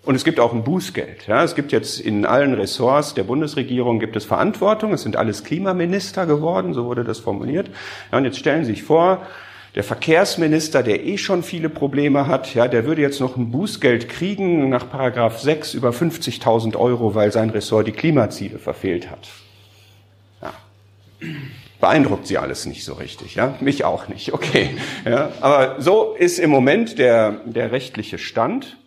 Und 0.03 0.15
es 0.15 0.23
gibt 0.23 0.39
auch 0.39 0.53
ein 0.53 0.63
Bußgeld. 0.63 1.27
Ja, 1.27 1.43
es 1.43 1.53
gibt 1.53 1.71
jetzt 1.71 1.99
in 1.99 2.25
allen 2.25 2.53
Ressorts 2.55 3.13
der 3.13 3.23
Bundesregierung 3.23 3.99
gibt 3.99 4.15
es 4.15 4.25
Verantwortung. 4.25 4.93
Es 4.93 5.03
sind 5.03 5.15
alles 5.15 5.43
Klimaminister 5.43 6.25
geworden, 6.25 6.73
so 6.73 6.85
wurde 6.85 7.03
das 7.03 7.19
formuliert. 7.19 7.69
Ja, 8.11 8.17
und 8.17 8.25
jetzt 8.25 8.39
stellen 8.39 8.65
Sie 8.65 8.71
sich 8.71 8.83
vor, 8.83 9.25
der 9.75 9.83
Verkehrsminister, 9.83 10.83
der 10.83 11.05
eh 11.05 11.17
schon 11.17 11.43
viele 11.43 11.69
Probleme 11.69 12.27
hat, 12.27 12.53
ja, 12.55 12.67
der 12.67 12.85
würde 12.85 13.01
jetzt 13.01 13.21
noch 13.21 13.37
ein 13.37 13.51
Bußgeld 13.51 14.09
kriegen 14.09 14.69
nach 14.69 14.89
Paragraph 14.89 15.39
6 15.39 15.75
über 15.75 15.91
50.000 15.91 16.75
Euro, 16.75 17.15
weil 17.15 17.31
sein 17.31 17.51
Ressort 17.51 17.87
die 17.87 17.93
Klimaziele 17.93 18.59
verfehlt 18.59 19.09
hat. 19.09 19.29
Ja. 20.41 20.53
Beeindruckt 21.79 22.27
Sie 22.27 22.37
alles 22.37 22.65
nicht 22.65 22.83
so 22.83 22.95
richtig, 22.95 23.35
ja? 23.35 23.55
Mich 23.61 23.85
auch 23.85 24.09
nicht, 24.09 24.33
okay. 24.33 24.71
Ja, 25.05 25.31
aber 25.39 25.79
so 25.79 26.15
ist 26.17 26.37
im 26.37 26.49
Moment 26.49 26.99
der, 26.99 27.41
der 27.45 27.71
rechtliche 27.71 28.17
Stand. 28.17 28.77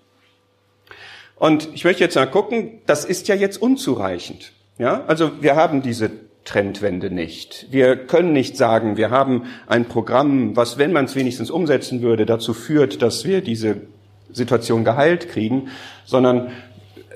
Und 1.36 1.68
ich 1.74 1.84
möchte 1.84 2.02
jetzt 2.04 2.14
mal 2.14 2.26
gucken, 2.26 2.80
das 2.86 3.04
ist 3.04 3.28
ja 3.28 3.34
jetzt 3.34 3.60
unzureichend. 3.60 4.52
Ja, 4.78 5.04
also 5.06 5.30
wir 5.40 5.56
haben 5.56 5.82
diese 5.82 6.10
Trendwende 6.44 7.10
nicht. 7.10 7.66
Wir 7.70 7.96
können 7.96 8.32
nicht 8.32 8.56
sagen, 8.56 8.96
wir 8.96 9.10
haben 9.10 9.44
ein 9.66 9.86
Programm, 9.86 10.56
was, 10.56 10.78
wenn 10.78 10.92
man 10.92 11.06
es 11.06 11.16
wenigstens 11.16 11.50
umsetzen 11.50 12.02
würde, 12.02 12.26
dazu 12.26 12.54
führt, 12.54 13.02
dass 13.02 13.24
wir 13.24 13.40
diese 13.40 13.82
Situation 14.30 14.84
geheilt 14.84 15.28
kriegen, 15.28 15.68
sondern 16.04 16.50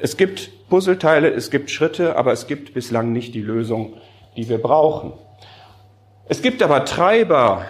es 0.01 0.17
gibt 0.17 0.51
Puzzleteile, 0.69 1.31
es 1.31 1.51
gibt 1.51 1.71
Schritte, 1.71 2.17
aber 2.17 2.33
es 2.33 2.47
gibt 2.47 2.75
bislang 2.75 3.13
nicht 3.13 3.35
die 3.35 3.43
Lösung, 3.43 3.95
die 4.37 4.49
wir 4.49 4.59
brauchen. 4.59 5.13
Es 6.29 6.43
gibt 6.43 6.63
aber 6.63 6.85
Treiber 6.85 7.65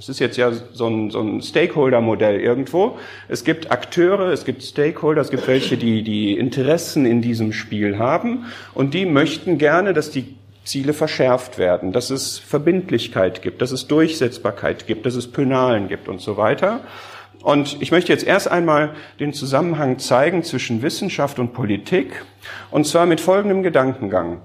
das 0.00 0.08
ist 0.08 0.18
jetzt 0.18 0.38
ja 0.38 0.50
so 0.50 0.86
ein, 0.86 1.10
so 1.10 1.20
ein 1.20 1.42
Stakeholder-Modell 1.42 2.40
irgendwo. 2.40 2.96
Es 3.28 3.44
gibt 3.44 3.70
Akteure, 3.70 4.32
es 4.32 4.46
gibt 4.46 4.62
Stakeholder, 4.62 5.20
es 5.20 5.28
gibt 5.28 5.46
welche, 5.46 5.76
die 5.76 6.02
die 6.02 6.38
Interessen 6.38 7.04
in 7.04 7.20
diesem 7.20 7.52
Spiel 7.52 7.98
haben 7.98 8.46
und 8.72 8.94
die 8.94 9.04
möchten 9.04 9.58
gerne, 9.58 9.92
dass 9.92 10.10
die 10.10 10.36
Ziele 10.64 10.94
verschärft 10.94 11.58
werden, 11.58 11.92
dass 11.92 12.08
es 12.08 12.38
Verbindlichkeit 12.38 13.42
gibt, 13.42 13.60
dass 13.60 13.72
es 13.72 13.88
Durchsetzbarkeit 13.88 14.86
gibt, 14.86 15.04
dass 15.04 15.16
es 15.16 15.30
Penalen 15.30 15.88
gibt 15.88 16.08
und 16.08 16.22
so 16.22 16.38
weiter. 16.38 16.80
Und 17.42 17.76
ich 17.82 17.90
möchte 17.90 18.10
jetzt 18.10 18.26
erst 18.26 18.50
einmal 18.50 18.94
den 19.18 19.34
Zusammenhang 19.34 19.98
zeigen 19.98 20.44
zwischen 20.44 20.80
Wissenschaft 20.80 21.38
und 21.38 21.52
Politik, 21.52 22.24
und 22.70 22.86
zwar 22.86 23.04
mit 23.04 23.20
folgendem 23.20 23.62
Gedankengang. 23.62 24.40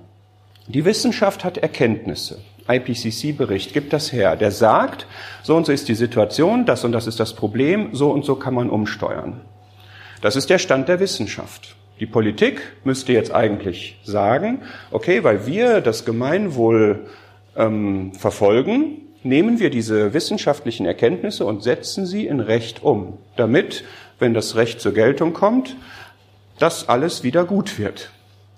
Die 0.67 0.83
Wissenschaft 0.83 1.45
hat 1.45 1.57
Erkenntnisse. 1.57 2.41
IPCC-Bericht 2.67 3.73
gibt 3.73 3.93
das 3.93 4.11
her. 4.11 4.35
Der 4.35 4.51
sagt, 4.51 5.07
so 5.43 5.55
und 5.55 5.65
so 5.65 5.71
ist 5.71 5.87
die 5.87 5.95
Situation, 5.95 6.65
das 6.65 6.83
und 6.83 6.91
das 6.91 7.07
ist 7.07 7.19
das 7.19 7.33
Problem, 7.33 7.89
so 7.93 8.11
und 8.11 8.25
so 8.25 8.35
kann 8.35 8.53
man 8.53 8.69
umsteuern. 8.69 9.41
Das 10.21 10.35
ist 10.35 10.49
der 10.49 10.57
Stand 10.57 10.89
der 10.89 10.99
Wissenschaft. 10.99 11.75
Die 11.99 12.05
Politik 12.05 12.61
müsste 12.83 13.13
jetzt 13.13 13.33
eigentlich 13.33 13.99
sagen, 14.03 14.61
okay, 14.91 15.23
weil 15.23 15.45
wir 15.45 15.81
das 15.81 16.03
Gemeinwohl 16.03 17.05
ähm, 17.55 18.13
verfolgen, 18.13 19.01
nehmen 19.23 19.59
wir 19.59 19.69
diese 19.69 20.13
wissenschaftlichen 20.13 20.85
Erkenntnisse 20.85 21.45
und 21.45 21.63
setzen 21.63 22.05
sie 22.05 22.27
in 22.27 22.39
Recht 22.39 22.83
um, 22.83 23.17
damit, 23.37 23.83
wenn 24.19 24.33
das 24.33 24.55
Recht 24.55 24.81
zur 24.81 24.93
Geltung 24.93 25.33
kommt, 25.33 25.77
das 26.59 26.89
alles 26.89 27.23
wieder 27.23 27.45
gut 27.45 27.79
wird. 27.79 28.11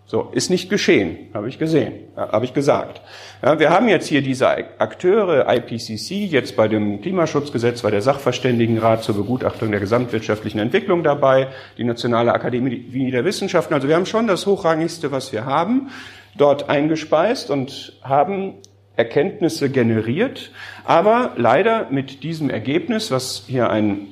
So, 0.10 0.30
ist 0.32 0.50
nicht 0.50 0.70
geschehen, 0.70 1.28
habe 1.34 1.50
ich 1.50 1.60
gesehen, 1.60 2.06
habe 2.16 2.46
ich 2.46 2.54
gesagt. 2.54 3.02
Ja, 3.44 3.60
wir 3.60 3.72
haben 3.72 3.90
jetzt 3.90 4.08
hier 4.08 4.22
diese 4.22 4.48
Akteure, 4.48 5.54
IPCC, 5.54 6.32
jetzt 6.32 6.56
bei 6.56 6.70
dem 6.70 7.02
Klimaschutzgesetz, 7.02 7.82
bei 7.82 7.92
der 7.92 8.02
Sachverständigenrat 8.02 9.04
zur 9.04 9.16
Begutachtung 9.16 9.70
der 9.70 9.82
gesamtwirtschaftlichen 9.82 10.60
Entwicklung 10.60 11.04
dabei, 11.04 11.50
die 11.78 11.84
Nationale 11.84 12.34
Akademie 12.34 13.12
der 13.12 13.26
Wissenschaften. 13.26 13.74
Also 13.74 13.90
wir 13.90 13.96
haben 13.98 14.06
schon 14.06 14.28
das 14.28 14.46
Hochrangigste, 14.46 15.12
was 15.12 15.34
wir 15.34 15.44
haben, 15.44 15.90
dort 16.38 16.70
eingespeist 16.70 17.52
und 17.52 18.00
haben 18.02 18.54
Erkenntnisse 18.96 19.70
generiert, 19.70 20.52
aber 20.86 21.34
leider 21.36 21.88
mit 21.92 22.24
diesem 22.24 22.50
Ergebnis, 22.50 23.12
was 23.12 23.44
hier 23.46 23.70
ein 23.70 24.08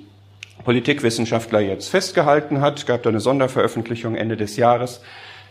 Politikwissenschaftler 0.66 1.62
jetzt 1.62 1.88
festgehalten 1.88 2.60
hat, 2.60 2.86
gab 2.86 3.04
da 3.04 3.12
eine 3.12 3.22
Sonderveröffentlichung 3.22 4.16
Ende 4.16 4.36
des 4.36 4.58
Jahres, 4.58 5.02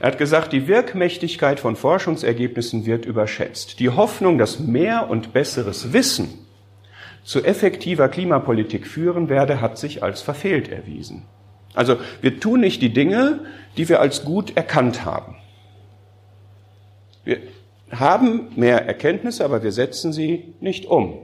er 0.01 0.09
hat 0.09 0.19
gesagt, 0.19 0.53
die 0.53 0.67
Wirkmächtigkeit 0.67 1.61
von 1.61 1.77
Forschungsergebnissen 1.77 2.85
wird 2.85 3.07
überschätzt. 3.07 3.79
Die 3.81 3.91
Hoffnung, 3.91 4.39
dass 4.39 4.59
mehr 4.59 5.09
und 5.09 5.33
besseres 5.33 5.93
Wissen 5.93 6.47
zu 7.23 7.43
effektiver 7.43 8.09
Klimapolitik 8.09 8.87
führen 8.87 9.29
werde, 9.29 9.61
hat 9.61 9.79
sich 9.79 10.03
als 10.03 10.21
verfehlt 10.21 10.69
erwiesen. 10.69 11.25
Also 11.75 11.97
wir 12.21 12.39
tun 12.39 12.61
nicht 12.61 12.83
die 12.83 12.93
Dinge, 12.93 13.41
die 13.77 13.89
wir 13.89 14.01
als 14.01 14.25
gut 14.25 14.57
erkannt 14.57 15.05
haben. 15.05 15.37
Wir 17.25 17.39
haben 17.91 18.49
mehr 18.57 18.87
Erkenntnisse, 18.87 19.45
aber 19.45 19.63
wir 19.63 19.73
setzen 19.73 20.13
sie 20.13 20.55
nicht 20.61 20.87
um. 20.87 21.19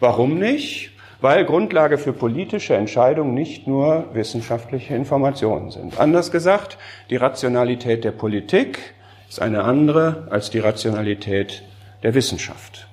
Warum 0.00 0.38
nicht? 0.38 0.92
Weil 1.20 1.44
Grundlage 1.44 1.98
für 1.98 2.12
politische 2.12 2.74
Entscheidungen 2.74 3.34
nicht 3.34 3.66
nur 3.66 4.06
wissenschaftliche 4.12 4.94
Informationen 4.94 5.70
sind. 5.70 5.98
Anders 5.98 6.30
gesagt, 6.30 6.78
die 7.10 7.16
Rationalität 7.16 8.04
der 8.04 8.12
Politik 8.12 8.94
ist 9.28 9.40
eine 9.40 9.64
andere 9.64 10.28
als 10.30 10.50
die 10.50 10.58
Rationalität 10.58 11.62
der 12.02 12.14
Wissenschaft. 12.14 12.88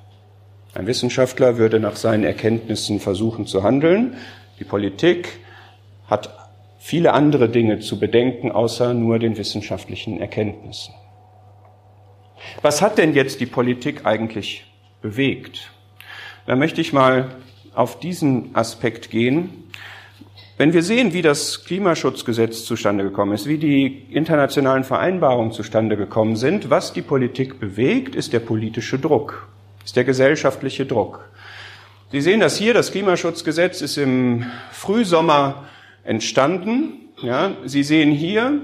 Ein 0.74 0.88
Wissenschaftler 0.88 1.58
würde 1.58 1.80
nach 1.80 1.96
seinen 1.96 2.24
Erkenntnissen 2.24 3.00
versuchen 3.00 3.46
zu 3.46 3.62
handeln. 3.62 4.16
Die 4.60 4.64
Politik 4.64 5.40
hat 6.08 6.36
viele 6.80 7.14
andere 7.14 7.50
Dinge 7.50 7.80
zu 7.80 8.00
bedenken, 8.00 8.52
außer 8.52 8.94
nur 8.94 9.20
den 9.20 9.38
wissenschaftlichen 9.38 10.20
Erkenntnissen. 10.20 10.94
Was 12.62 12.82
hat 12.82 12.98
denn 12.98 13.14
jetzt 13.14 13.40
die 13.40 13.46
Politik 13.46 14.06
eigentlich 14.06 14.66
bewegt? 15.02 15.72
Da 16.46 16.56
möchte 16.56 16.82
ich 16.82 16.92
mal 16.92 17.30
auf 17.76 18.00
diesen 18.00 18.56
Aspekt 18.56 19.10
gehen. 19.10 19.64
Wenn 20.58 20.74
wir 20.74 20.84
sehen, 20.84 21.14
wie 21.14 21.24
das 21.24 21.66
Klimaschutzgesetz 21.66 22.66
zustande 22.66 23.04
gekommen 23.04 23.34
ist, 23.34 23.48
wie 23.48 23.58
die 23.58 24.06
internationalen 24.12 24.84
Vereinbarungen 24.84 25.52
zustande 25.52 25.98
gekommen 25.98 26.36
sind, 26.36 26.70
was 26.70 26.94
die 26.94 27.02
Politik 27.02 27.60
bewegt, 27.60 28.16
ist 28.16 28.34
der 28.34 28.40
politische 28.40 29.00
Druck, 29.00 29.48
ist 29.84 29.96
der 29.96 30.04
gesellschaftliche 30.04 30.86
Druck. 30.86 31.28
Sie 32.12 32.22
sehen 32.22 32.40
das 32.40 32.58
hier, 32.58 32.76
das 32.76 32.92
Klimaschutzgesetz 32.92 33.82
ist 33.82 33.98
im 33.98 34.46
Frühsommer 34.72 35.64
entstanden. 36.04 37.10
Ja, 37.24 37.54
Sie 37.66 37.82
sehen 37.82 38.12
hier, 38.12 38.62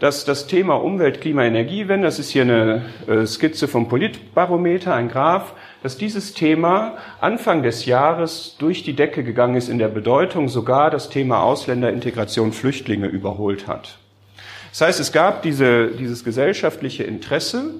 dass 0.00 0.24
das 0.24 0.46
Thema 0.46 0.76
Umwelt, 0.76 1.20
Klima, 1.20 1.44
Energiewende, 1.44 2.06
das 2.06 2.18
ist 2.18 2.30
hier 2.30 2.42
eine 2.42 2.84
äh, 3.08 3.26
Skizze 3.26 3.66
vom 3.66 3.88
Politbarometer, 3.88 4.94
ein 4.94 5.08
Graph, 5.08 5.54
dass 5.82 5.96
dieses 5.96 6.34
Thema 6.34 6.98
Anfang 7.20 7.62
des 7.62 7.84
Jahres 7.84 8.56
durch 8.58 8.84
die 8.84 8.94
Decke 8.94 9.24
gegangen 9.24 9.56
ist 9.56 9.68
in 9.68 9.78
der 9.78 9.88
Bedeutung, 9.88 10.48
sogar 10.48 10.90
das 10.90 11.10
Thema 11.10 11.42
Ausländerintegration, 11.42 12.52
Flüchtlinge 12.52 13.08
überholt 13.08 13.66
hat. 13.66 13.98
Das 14.70 14.82
heißt, 14.82 15.00
es 15.00 15.12
gab 15.12 15.42
diese, 15.42 15.88
dieses 15.88 16.22
gesellschaftliche 16.24 17.02
Interesse, 17.02 17.74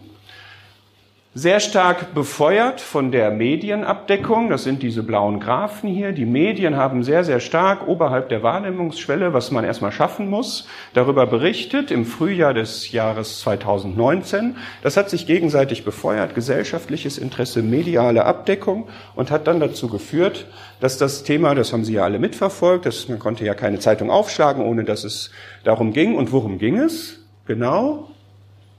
sehr 1.38 1.60
stark 1.60 2.14
befeuert 2.14 2.80
von 2.80 3.12
der 3.12 3.30
Medienabdeckung. 3.30 4.50
Das 4.50 4.64
sind 4.64 4.82
diese 4.82 5.04
blauen 5.04 5.38
Graphen 5.38 5.88
hier. 5.88 6.10
Die 6.10 6.26
Medien 6.26 6.74
haben 6.74 7.04
sehr, 7.04 7.22
sehr 7.22 7.38
stark 7.38 7.86
oberhalb 7.86 8.28
der 8.28 8.42
Wahrnehmungsschwelle, 8.42 9.32
was 9.32 9.52
man 9.52 9.64
erstmal 9.64 9.92
schaffen 9.92 10.28
muss, 10.28 10.66
darüber 10.94 11.26
berichtet 11.26 11.92
im 11.92 12.06
Frühjahr 12.06 12.54
des 12.54 12.90
Jahres 12.90 13.38
2019. 13.38 14.56
Das 14.82 14.96
hat 14.96 15.10
sich 15.10 15.28
gegenseitig 15.28 15.84
befeuert, 15.84 16.34
gesellschaftliches 16.34 17.18
Interesse, 17.18 17.62
mediale 17.62 18.24
Abdeckung 18.24 18.88
und 19.14 19.30
hat 19.30 19.46
dann 19.46 19.60
dazu 19.60 19.86
geführt, 19.86 20.46
dass 20.80 20.98
das 20.98 21.22
Thema, 21.22 21.54
das 21.54 21.72
haben 21.72 21.84
Sie 21.84 21.92
ja 21.94 22.02
alle 22.02 22.18
mitverfolgt, 22.18 22.84
dass 22.84 23.08
man 23.08 23.20
konnte 23.20 23.44
ja 23.44 23.54
keine 23.54 23.78
Zeitung 23.78 24.10
aufschlagen, 24.10 24.64
ohne 24.64 24.82
dass 24.82 25.04
es 25.04 25.30
darum 25.62 25.92
ging. 25.92 26.16
Und 26.16 26.32
worum 26.32 26.58
ging 26.58 26.78
es? 26.78 27.20
Genau, 27.46 28.08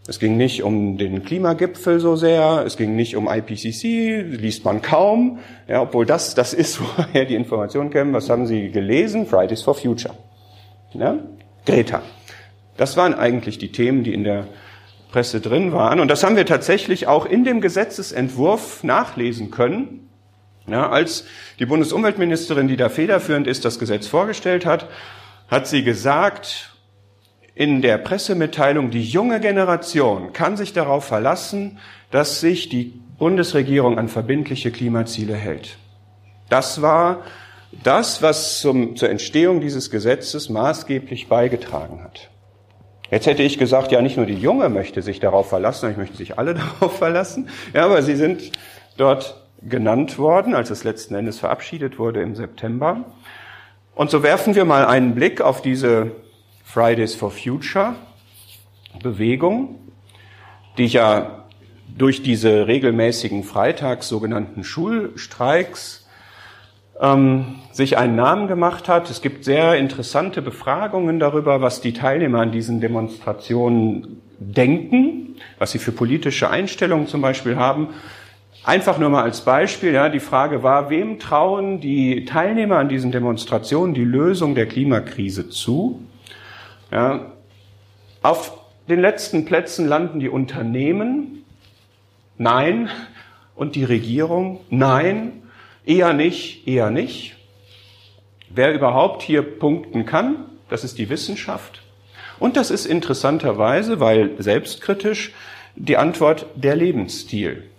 es 0.09 0.17
ging 0.17 0.37
nicht 0.37 0.63
um 0.63 0.97
den 0.97 1.23
Klimagipfel 1.23 1.99
so 1.99 2.15
sehr, 2.15 2.63
es 2.65 2.77
ging 2.77 2.95
nicht 2.95 3.15
um 3.15 3.29
IPCC, 3.29 4.23
liest 4.41 4.65
man 4.65 4.81
kaum, 4.81 5.37
ja, 5.67 5.83
obwohl 5.83 6.07
das 6.07 6.33
das 6.33 6.55
ist, 6.55 6.81
woher 6.97 7.25
die 7.25 7.35
Informationen 7.35 7.91
kämen. 7.91 8.11
Was 8.13 8.27
haben 8.27 8.47
Sie 8.47 8.71
gelesen? 8.71 9.27
Fridays 9.27 9.61
for 9.61 9.75
Future. 9.75 10.15
Ja? 10.93 11.19
Greta. 11.63 12.01
Das 12.75 12.97
waren 12.97 13.13
eigentlich 13.13 13.59
die 13.59 13.71
Themen, 13.71 14.03
die 14.03 14.13
in 14.13 14.23
der 14.23 14.47
Presse 15.11 15.41
drin 15.41 15.73
waren. 15.73 15.99
Und 15.99 16.07
das 16.07 16.23
haben 16.23 16.35
wir 16.35 16.45
tatsächlich 16.47 17.05
auch 17.05 17.27
in 17.27 17.43
dem 17.43 17.61
Gesetzesentwurf 17.61 18.83
nachlesen 18.83 19.51
können. 19.51 20.09
Ja, 20.65 20.89
als 20.89 21.25
die 21.59 21.67
Bundesumweltministerin, 21.67 22.67
die 22.67 22.77
da 22.77 22.89
federführend 22.89 23.45
ist, 23.45 23.63
das 23.63 23.77
Gesetz 23.77 24.07
vorgestellt 24.07 24.65
hat, 24.65 24.87
hat 25.49 25.67
sie 25.67 25.83
gesagt, 25.83 26.71
in 27.59 27.81
der 27.81 27.97
Pressemitteilung, 27.97 28.89
die 28.89 29.03
junge 29.03 29.41
Generation 29.41 30.31
kann 30.31 30.55
sich 30.55 30.71
darauf 30.71 31.03
verlassen, 31.03 31.77
dass 32.09 32.39
sich 32.39 32.69
die 32.69 32.93
Bundesregierung 33.17 33.99
an 33.99 34.07
verbindliche 34.07 34.71
Klimaziele 34.71 35.35
hält. 35.35 35.77
Das 36.47 36.81
war 36.81 37.25
das, 37.83 38.21
was 38.21 38.61
zum, 38.61 38.95
zur 38.95 39.09
Entstehung 39.09 39.59
dieses 39.59 39.91
Gesetzes 39.91 40.47
maßgeblich 40.47 41.27
beigetragen 41.27 42.01
hat. 42.01 42.29
Jetzt 43.11 43.27
hätte 43.27 43.43
ich 43.43 43.57
gesagt, 43.57 43.91
ja, 43.91 44.01
nicht 44.01 44.15
nur 44.15 44.25
die 44.25 44.39
Junge 44.39 44.69
möchte 44.69 45.01
sich 45.01 45.19
darauf 45.19 45.49
verlassen, 45.49 45.91
ich 45.91 45.97
möchte 45.97 46.15
sich 46.15 46.39
alle 46.39 46.53
darauf 46.79 46.97
verlassen. 46.97 47.49
Ja, 47.73 47.83
aber 47.83 48.03
sie 48.03 48.15
sind 48.15 48.53
dort 48.95 49.45
genannt 49.61 50.17
worden, 50.17 50.55
als 50.55 50.69
es 50.69 50.85
letzten 50.85 51.13
Endes 51.13 51.39
verabschiedet 51.39 51.99
wurde 51.99 52.21
im 52.21 52.35
September. 52.35 53.03
Und 53.95 54.11
so 54.11 54.23
werfen 54.23 54.55
wir 54.55 54.63
mal 54.63 54.85
einen 54.85 55.13
Blick 55.13 55.41
auf 55.41 55.61
diese 55.61 56.11
Fridays 56.71 57.15
for 57.15 57.31
Future 57.31 57.95
Bewegung, 59.01 59.79
die 60.77 60.85
ja 60.85 61.45
durch 61.97 62.21
diese 62.21 62.67
regelmäßigen 62.67 63.43
Freitags 63.43 64.07
sogenannten 64.07 64.63
Schulstreiks 64.63 66.07
ähm, 67.01 67.55
sich 67.71 67.97
einen 67.97 68.15
Namen 68.15 68.47
gemacht 68.47 68.87
hat. 68.87 69.09
Es 69.09 69.23
gibt 69.23 69.45
sehr 69.45 69.77
interessante 69.77 70.43
Befragungen 70.43 71.19
darüber, 71.19 71.59
was 71.59 71.81
die 71.81 71.93
Teilnehmer 71.93 72.41
an 72.41 72.51
diesen 72.51 72.81
Demonstrationen 72.81 74.21
denken, 74.37 75.37
was 75.57 75.71
sie 75.71 75.79
für 75.79 75.91
politische 75.91 76.51
Einstellungen 76.51 77.07
zum 77.07 77.21
Beispiel 77.21 77.55
haben. 77.55 77.87
Einfach 78.63 78.99
nur 78.99 79.09
mal 79.09 79.23
als 79.23 79.41
Beispiel, 79.41 79.93
ja, 79.93 80.07
die 80.07 80.19
Frage 80.19 80.61
war, 80.61 80.91
wem 80.91 81.17
trauen 81.17 81.79
die 81.79 82.25
Teilnehmer 82.25 82.77
an 82.77 82.89
diesen 82.89 83.11
Demonstrationen 83.11 83.95
die 83.95 84.03
Lösung 84.03 84.53
der 84.53 84.67
Klimakrise 84.67 85.49
zu? 85.49 86.03
Ja, 86.91 87.33
auf 88.21 88.57
den 88.87 88.99
letzten 88.99 89.45
Plätzen 89.45 89.87
landen 89.87 90.19
die 90.19 90.29
Unternehmen. 90.29 91.45
Nein. 92.37 92.89
Und 93.55 93.75
die 93.75 93.83
Regierung? 93.83 94.61
Nein. 94.69 95.43
Eher 95.85 96.13
nicht, 96.13 96.67
eher 96.67 96.89
nicht. 96.89 97.35
Wer 98.49 98.73
überhaupt 98.73 99.21
hier 99.21 99.43
punkten 99.43 100.05
kann, 100.05 100.45
das 100.69 100.83
ist 100.83 100.97
die 100.97 101.09
Wissenschaft. 101.09 101.83
Und 102.39 102.57
das 102.57 102.71
ist 102.71 102.85
interessanterweise, 102.85 103.99
weil 103.99 104.41
selbstkritisch, 104.41 105.33
die 105.75 105.97
Antwort 105.97 106.47
der 106.55 106.75
Lebensstil. 106.75 107.69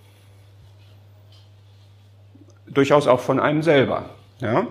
Durchaus 2.67 3.09
auch 3.09 3.21
von 3.21 3.41
einem 3.41 3.63
selber. 3.63 4.11
Ja? 4.41 4.67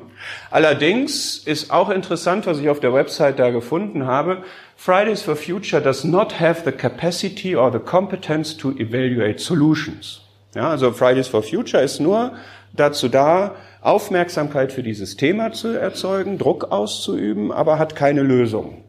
Allerdings 0.51 1.37
ist 1.37 1.71
auch 1.71 1.89
interessant, 1.89 2.45
was 2.45 2.59
ich 2.59 2.69
auf 2.69 2.79
der 2.79 2.93
Website 2.93 3.39
da 3.39 3.49
gefunden 3.49 4.05
habe, 4.05 4.43
Fridays 4.75 5.21
for 5.21 5.35
Future 5.35 5.81
does 5.81 6.03
not 6.03 6.39
have 6.39 6.61
the 6.65 6.71
capacity 6.71 7.55
or 7.55 7.71
the 7.71 7.79
competence 7.79 8.55
to 8.55 8.71
evaluate 8.71 9.39
solutions. 9.39 10.21
Ja, 10.55 10.69
also 10.69 10.91
Fridays 10.91 11.27
for 11.27 11.43
Future 11.43 11.83
ist 11.83 11.99
nur 11.99 12.33
dazu 12.73 13.07
da, 13.07 13.55
Aufmerksamkeit 13.81 14.73
für 14.73 14.83
dieses 14.83 15.15
Thema 15.15 15.51
zu 15.51 15.69
erzeugen, 15.69 16.37
Druck 16.37 16.71
auszuüben, 16.71 17.51
aber 17.51 17.79
hat 17.79 17.95
keine 17.95 18.23
Lösung 18.23 18.83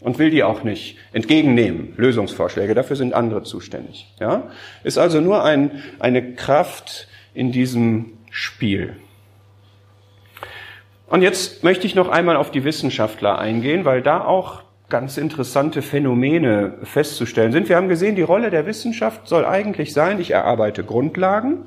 und 0.00 0.18
will 0.18 0.30
die 0.30 0.44
auch 0.44 0.64
nicht 0.64 0.96
entgegennehmen, 1.12 1.94
Lösungsvorschläge. 1.96 2.74
Dafür 2.74 2.96
sind 2.96 3.14
andere 3.14 3.42
zuständig. 3.42 4.12
Ja? 4.20 4.50
Ist 4.84 4.98
also 4.98 5.20
nur 5.20 5.44
ein, 5.44 5.82
eine 5.98 6.34
Kraft 6.34 7.08
in 7.34 7.52
diesem 7.52 8.18
Spiel. 8.30 8.96
Und 11.08 11.22
jetzt 11.22 11.64
möchte 11.64 11.86
ich 11.86 11.94
noch 11.94 12.08
einmal 12.08 12.36
auf 12.36 12.50
die 12.50 12.64
Wissenschaftler 12.64 13.38
eingehen, 13.38 13.84
weil 13.84 14.02
da 14.02 14.24
auch 14.24 14.62
ganz 14.90 15.16
interessante 15.16 15.82
Phänomene 15.82 16.74
festzustellen 16.82 17.52
sind. 17.52 17.68
Wir 17.68 17.76
haben 17.76 17.88
gesehen, 17.88 18.14
die 18.14 18.22
Rolle 18.22 18.50
der 18.50 18.66
Wissenschaft 18.66 19.26
soll 19.26 19.44
eigentlich 19.44 19.92
sein, 19.92 20.20
ich 20.20 20.30
erarbeite 20.30 20.84
Grundlagen, 20.84 21.58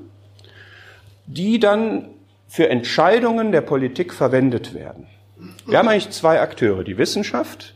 die 1.26 1.60
dann 1.60 2.10
für 2.48 2.70
Entscheidungen 2.70 3.52
der 3.52 3.62
Politik 3.62 4.14
verwendet 4.14 4.74
werden. 4.74 5.08
Wir 5.66 5.80
haben 5.80 5.88
eigentlich 5.88 6.10
zwei 6.12 6.40
Akteure, 6.40 6.84
die 6.84 6.98
Wissenschaft, 6.98 7.76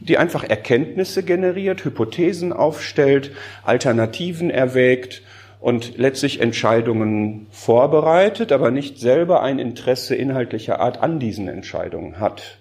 die 0.00 0.18
einfach 0.18 0.44
Erkenntnisse 0.44 1.22
generiert, 1.24 1.84
Hypothesen 1.84 2.52
aufstellt, 2.52 3.32
Alternativen 3.64 4.50
erwägt 4.50 5.22
und 5.60 5.98
letztlich 5.98 6.40
Entscheidungen 6.40 7.46
vorbereitet, 7.50 8.52
aber 8.52 8.70
nicht 8.70 8.98
selber 8.98 9.42
ein 9.42 9.58
Interesse 9.58 10.14
inhaltlicher 10.14 10.80
Art 10.80 11.02
an 11.02 11.18
diesen 11.18 11.48
Entscheidungen 11.48 12.20
hat. 12.20 12.58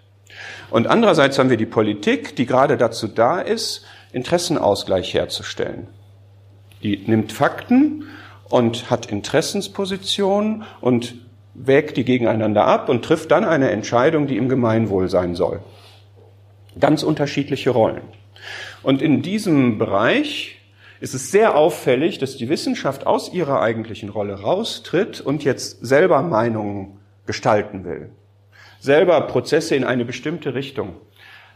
Und 0.70 0.88
andererseits 0.88 1.38
haben 1.40 1.50
wir 1.50 1.58
die 1.58 1.66
Politik, 1.66 2.36
die 2.36 2.46
gerade 2.46 2.78
dazu 2.78 3.08
da 3.08 3.40
ist, 3.40 3.86
Interessenausgleich 4.12 5.14
herzustellen. 5.14 5.88
Die 6.84 6.98
nimmt 6.98 7.32
Fakten 7.32 8.04
und 8.50 8.90
hat 8.90 9.08
Interessenspositionen 9.08 10.64
und 10.82 11.16
wägt 11.54 11.98
die 11.98 12.06
gegeneinander 12.06 12.66
ab 12.66 12.90
und 12.90 13.04
trifft 13.04 13.32
dann 13.32 13.44
eine 13.44 13.72
Entscheidung, 13.72 14.28
die 14.28 14.38
im 14.38 14.48
Gemeinwohl 14.48 15.10
sein 15.10 15.36
soll. 15.36 15.60
Ganz 16.80 17.04
unterschiedliche 17.04 17.72
Rollen. 17.72 18.02
Und 18.84 19.02
in 19.02 19.22
diesem 19.22 19.80
Bereich 19.80 20.57
ist 21.00 21.14
es 21.14 21.32
sehr 21.32 21.56
auffällig, 21.56 22.18
dass 22.18 22.38
die 22.38 22.50
Wissenschaft 22.50 23.06
aus 23.06 23.34
ihrer 23.34 23.62
eigentlichen 23.62 24.10
Rolle 24.10 24.42
raustritt 24.42 25.22
und 25.22 25.44
jetzt 25.44 25.86
selber 25.86 26.22
Meinungen 26.22 26.98
gestalten 27.26 27.86
will, 27.86 28.10
selber 28.80 29.22
Prozesse 29.22 29.76
in 29.76 29.84
eine 29.84 30.06
bestimmte 30.06 30.54
Richtung 30.54 30.96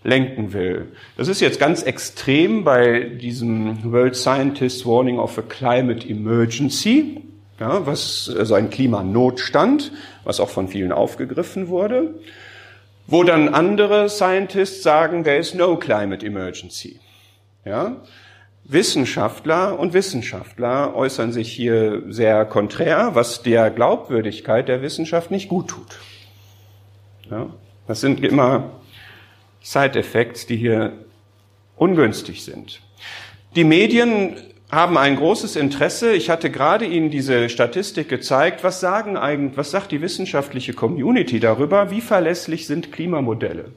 lenken 0.03 0.53
will. 0.53 0.91
Das 1.17 1.27
ist 1.27 1.41
jetzt 1.41 1.59
ganz 1.59 1.83
extrem 1.83 2.63
bei 2.63 3.01
diesem 3.01 3.91
World 3.91 4.15
Scientists 4.15 4.85
Warning 4.85 5.19
of 5.19 5.37
a 5.37 5.43
Climate 5.43 6.07
Emergency, 6.07 7.21
ja, 7.59 7.85
was 7.85 8.33
also 8.35 8.55
ein 8.55 8.69
Klimanotstand, 8.71 9.91
was 10.23 10.39
auch 10.39 10.49
von 10.49 10.67
vielen 10.67 10.91
aufgegriffen 10.91 11.67
wurde, 11.67 12.15
wo 13.05 13.23
dann 13.23 13.49
andere 13.49 14.09
Scientists 14.09 14.81
sagen, 14.81 15.23
there 15.23 15.37
is 15.37 15.53
no 15.53 15.77
climate 15.77 16.25
emergency. 16.25 16.99
Ja, 17.63 17.97
Wissenschaftler 18.63 19.77
und 19.79 19.93
Wissenschaftler 19.93 20.95
äußern 20.95 21.31
sich 21.31 21.51
hier 21.51 22.03
sehr 22.09 22.45
konträr, 22.45 23.15
was 23.15 23.41
der 23.41 23.69
Glaubwürdigkeit 23.69 24.67
der 24.67 24.81
Wissenschaft 24.81 25.31
nicht 25.31 25.49
gut 25.49 25.69
tut. 25.69 25.99
Ja? 27.29 27.47
Das 27.87 28.01
sind 28.01 28.23
immer 28.23 28.71
Side-Effects, 29.61 30.45
die 30.45 30.57
hier 30.57 30.93
ungünstig 31.75 32.43
sind. 32.43 32.81
Die 33.55 33.63
Medien 33.63 34.37
haben 34.71 34.97
ein 34.97 35.17
großes 35.17 35.57
Interesse. 35.57 36.13
Ich 36.13 36.29
hatte 36.29 36.49
gerade 36.49 36.85
Ihnen 36.85 37.09
diese 37.09 37.49
Statistik 37.49 38.07
gezeigt. 38.07 38.63
Was 38.63 38.79
sagen 38.79 39.17
eigentlich, 39.17 39.57
was 39.57 39.71
sagt 39.71 39.91
die 39.91 40.01
wissenschaftliche 40.01 40.73
Community 40.73 41.41
darüber? 41.41 41.91
Wie 41.91 41.99
verlässlich 41.99 42.67
sind 42.67 42.91
Klimamodelle? 42.93 43.73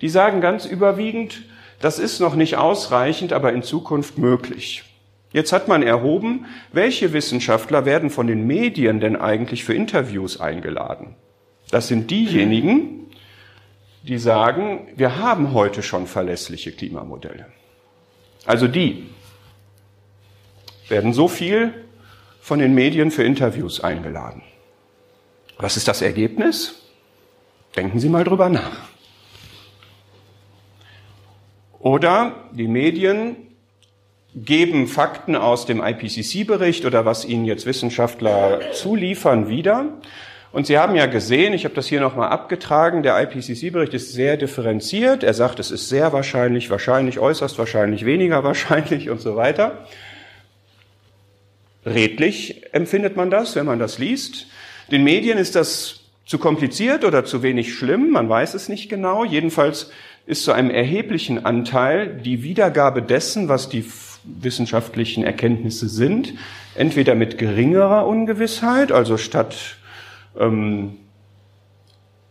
Die 0.00 0.08
sagen 0.08 0.40
ganz 0.40 0.66
überwiegend, 0.66 1.44
das 1.82 1.98
ist 1.98 2.20
noch 2.20 2.36
nicht 2.36 2.56
ausreichend, 2.56 3.32
aber 3.32 3.52
in 3.52 3.62
Zukunft 3.62 4.16
möglich. 4.16 4.84
Jetzt 5.32 5.52
hat 5.52 5.66
man 5.66 5.82
erhoben, 5.82 6.46
welche 6.72 7.12
Wissenschaftler 7.12 7.84
werden 7.84 8.08
von 8.08 8.28
den 8.28 8.46
Medien 8.46 9.00
denn 9.00 9.16
eigentlich 9.16 9.64
für 9.64 9.74
Interviews 9.74 10.40
eingeladen? 10.40 11.16
Das 11.70 11.88
sind 11.88 12.10
diejenigen, 12.10 13.10
die 14.04 14.18
sagen, 14.18 14.88
wir 14.94 15.18
haben 15.18 15.54
heute 15.54 15.82
schon 15.82 16.06
verlässliche 16.06 16.70
Klimamodelle. 16.70 17.46
Also 18.46 18.68
die 18.68 19.08
werden 20.88 21.12
so 21.12 21.26
viel 21.26 21.74
von 22.40 22.60
den 22.60 22.74
Medien 22.74 23.10
für 23.10 23.24
Interviews 23.24 23.80
eingeladen. 23.80 24.42
Was 25.58 25.76
ist 25.76 25.88
das 25.88 26.00
Ergebnis? 26.00 26.82
Denken 27.74 27.98
Sie 27.98 28.08
mal 28.08 28.24
drüber 28.24 28.48
nach. 28.48 28.91
Oder 31.82 32.36
die 32.52 32.68
Medien 32.68 33.36
geben 34.36 34.86
Fakten 34.86 35.34
aus 35.34 35.66
dem 35.66 35.82
IPCC-Bericht 35.82 36.86
oder 36.86 37.04
was 37.04 37.24
ihnen 37.24 37.44
jetzt 37.44 37.66
Wissenschaftler 37.66 38.60
zuliefern 38.72 39.48
wieder. 39.48 39.86
Und 40.52 40.66
Sie 40.66 40.78
haben 40.78 40.94
ja 40.94 41.06
gesehen, 41.06 41.54
ich 41.54 41.64
habe 41.64 41.74
das 41.74 41.88
hier 41.88 42.00
nochmal 42.00 42.28
abgetragen, 42.28 43.02
der 43.02 43.20
IPCC-Bericht 43.20 43.94
ist 43.94 44.12
sehr 44.12 44.36
differenziert. 44.36 45.24
Er 45.24 45.34
sagt, 45.34 45.58
es 45.58 45.72
ist 45.72 45.88
sehr 45.88 46.12
wahrscheinlich, 46.12 46.70
wahrscheinlich, 46.70 47.18
äußerst 47.18 47.58
wahrscheinlich, 47.58 48.04
weniger 48.04 48.44
wahrscheinlich 48.44 49.10
und 49.10 49.20
so 49.20 49.34
weiter. 49.34 49.86
Redlich 51.84 52.72
empfindet 52.72 53.16
man 53.16 53.28
das, 53.28 53.56
wenn 53.56 53.66
man 53.66 53.80
das 53.80 53.98
liest. 53.98 54.46
Den 54.92 55.02
Medien 55.02 55.36
ist 55.36 55.56
das 55.56 56.02
zu 56.26 56.38
kompliziert 56.38 57.04
oder 57.04 57.24
zu 57.24 57.42
wenig 57.42 57.74
schlimm, 57.74 58.10
man 58.10 58.28
weiß 58.28 58.54
es 58.54 58.68
nicht 58.68 58.88
genau. 58.88 59.24
Jedenfalls 59.24 59.90
ist 60.26 60.44
zu 60.44 60.52
einem 60.52 60.70
erheblichen 60.70 61.44
Anteil 61.44 62.16
die 62.16 62.42
Wiedergabe 62.42 63.02
dessen, 63.02 63.48
was 63.48 63.68
die 63.68 63.84
wissenschaftlichen 64.24 65.24
Erkenntnisse 65.24 65.88
sind, 65.88 66.34
entweder 66.74 67.14
mit 67.14 67.38
geringerer 67.38 68.06
Ungewissheit, 68.06 68.92
also 68.92 69.16
statt 69.16 69.76
ähm, 70.38 70.96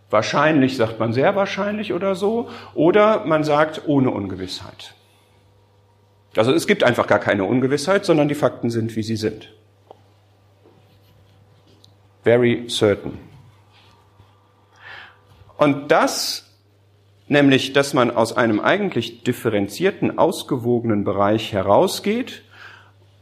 wahrscheinlich 0.10 0.77
sagt 0.77 0.99
man 0.99 1.13
sehr 1.13 1.36
wahrscheinlich 1.36 1.93
oder 1.93 2.15
so, 2.15 2.49
oder 2.73 3.25
man 3.25 3.43
sagt 3.43 3.88
ohne 3.88 4.12
Ungewissheit. 4.12 4.95
Also 6.36 6.54
es 6.54 6.65
gibt 6.65 6.84
einfach 6.84 7.08
gar 7.08 7.19
keine 7.19 7.43
Ungewissheit, 7.43 8.06
sondern 8.06 8.30
die 8.30 8.36
Fakten 8.36 8.69
sind, 8.69 8.95
wie 8.95 9.04
sie 9.04 9.17
sind. 9.17 9.51
Very 12.23 12.69
certain. 12.69 13.17
Und 15.58 15.91
das 15.91 16.51
nämlich 17.32 17.72
dass 17.72 17.94
man 17.94 18.12
aus 18.12 18.36
einem 18.36 18.60
eigentlich 18.60 19.24
differenzierten, 19.24 20.17
ausgewogenen 20.17 21.06
Bereich 21.06 21.54
herausgeht 21.54 22.44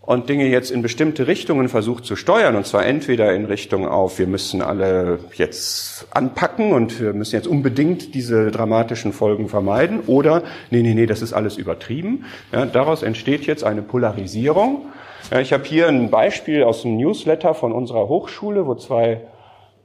und 0.02 0.28
Dinge 0.30 0.48
jetzt 0.48 0.72
in 0.72 0.82
bestimmte 0.82 1.28
Richtungen 1.28 1.69
versucht 1.69 2.06
zu 2.06 2.15
steuern, 2.15 2.56
und 2.56 2.65
zwar 2.65 2.88
entweder 2.88 3.36
in 3.36 3.45
Richtung 3.45 3.88
auf, 3.88 4.17
wir 4.17 4.26
müssen 4.26 4.63
alle 4.63 5.19
jetzt 5.36 6.08
anpacken 6.10 6.74
und 6.74 7.00
wir 7.00 7.13
müssen 7.13 7.36
jetzt 7.36 7.48
unbedingt 7.48 8.15
diese 8.15 8.50
dramatischen 8.50 9.13
Folgen 9.13 9.48
vermeiden, 9.48 10.00
oder 10.08 10.41
nee, 10.72 10.82
nee, 10.82 10.95
nee, 10.95 11.06
das 11.06 11.22
ist 11.22 11.34
alles 11.34 11.58
übertrieben. 11.58 12.26
Ja, 12.52 12.65
daraus 12.65 13.04
entsteht 13.04 13.45
jetzt 13.45 13.63
eine 13.63 13.84
Polarisierung. 13.84 14.88
Ja, 15.30 15.39
ich 15.39 15.54
habe 15.54 15.65
hier 15.65 15.88
ein 15.88 16.10
Beispiel 16.10 16.63
aus 16.63 16.82
dem 16.82 16.98
Newsletter 16.98 17.54
von 17.54 17.72
unserer 17.72 18.08
Hochschule, 18.08 18.65
wo 18.65 18.74
zwei 18.74 19.22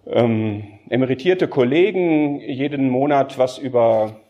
ähm, 0.07 0.65
emeritierte 0.89 1.49
Kollegen 1.49 2.41
jeden 2.41 2.91
Monat 2.91 3.39
was 3.39 3.59
über 3.59 4.21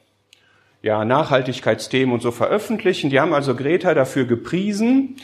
ja, 0.83 1.05
Nachhaltigkeitsthemen 1.05 2.15
und 2.15 2.21
so 2.21 2.31
veröffentlichen. 2.31 3.11
Die 3.11 3.19
haben 3.19 3.33
also 3.33 3.55
Greta 3.55 3.95
dafür 3.95 4.27
gepriesen, 4.27 5.17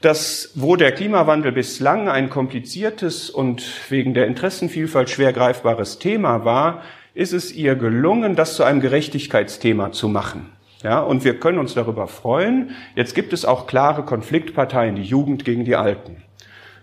dass 0.00 0.52
wo 0.54 0.76
der 0.76 0.92
Klimawandel 0.92 1.52
bislang 1.52 2.08
ein 2.08 2.30
kompliziertes 2.30 3.30
und 3.30 3.64
wegen 3.90 4.14
der 4.14 4.26
Interessenvielfalt 4.26 5.10
schwer 5.10 5.32
greifbares 5.32 5.98
Thema 5.98 6.44
war, 6.44 6.82
ist 7.14 7.32
es 7.32 7.52
ihr 7.52 7.74
gelungen, 7.76 8.34
das 8.34 8.56
zu 8.56 8.64
einem 8.64 8.80
Gerechtigkeitsthema 8.80 9.92
zu 9.92 10.08
machen. 10.08 10.50
Ja, 10.82 11.00
und 11.00 11.24
wir 11.24 11.40
können 11.40 11.58
uns 11.58 11.72
darüber 11.72 12.06
freuen. 12.08 12.72
Jetzt 12.94 13.14
gibt 13.14 13.32
es 13.32 13.46
auch 13.46 13.66
klare 13.66 14.04
Konfliktparteien, 14.04 14.96
die 14.96 15.02
Jugend 15.02 15.44
gegen 15.46 15.64
die 15.64 15.76
Alten. 15.76 16.22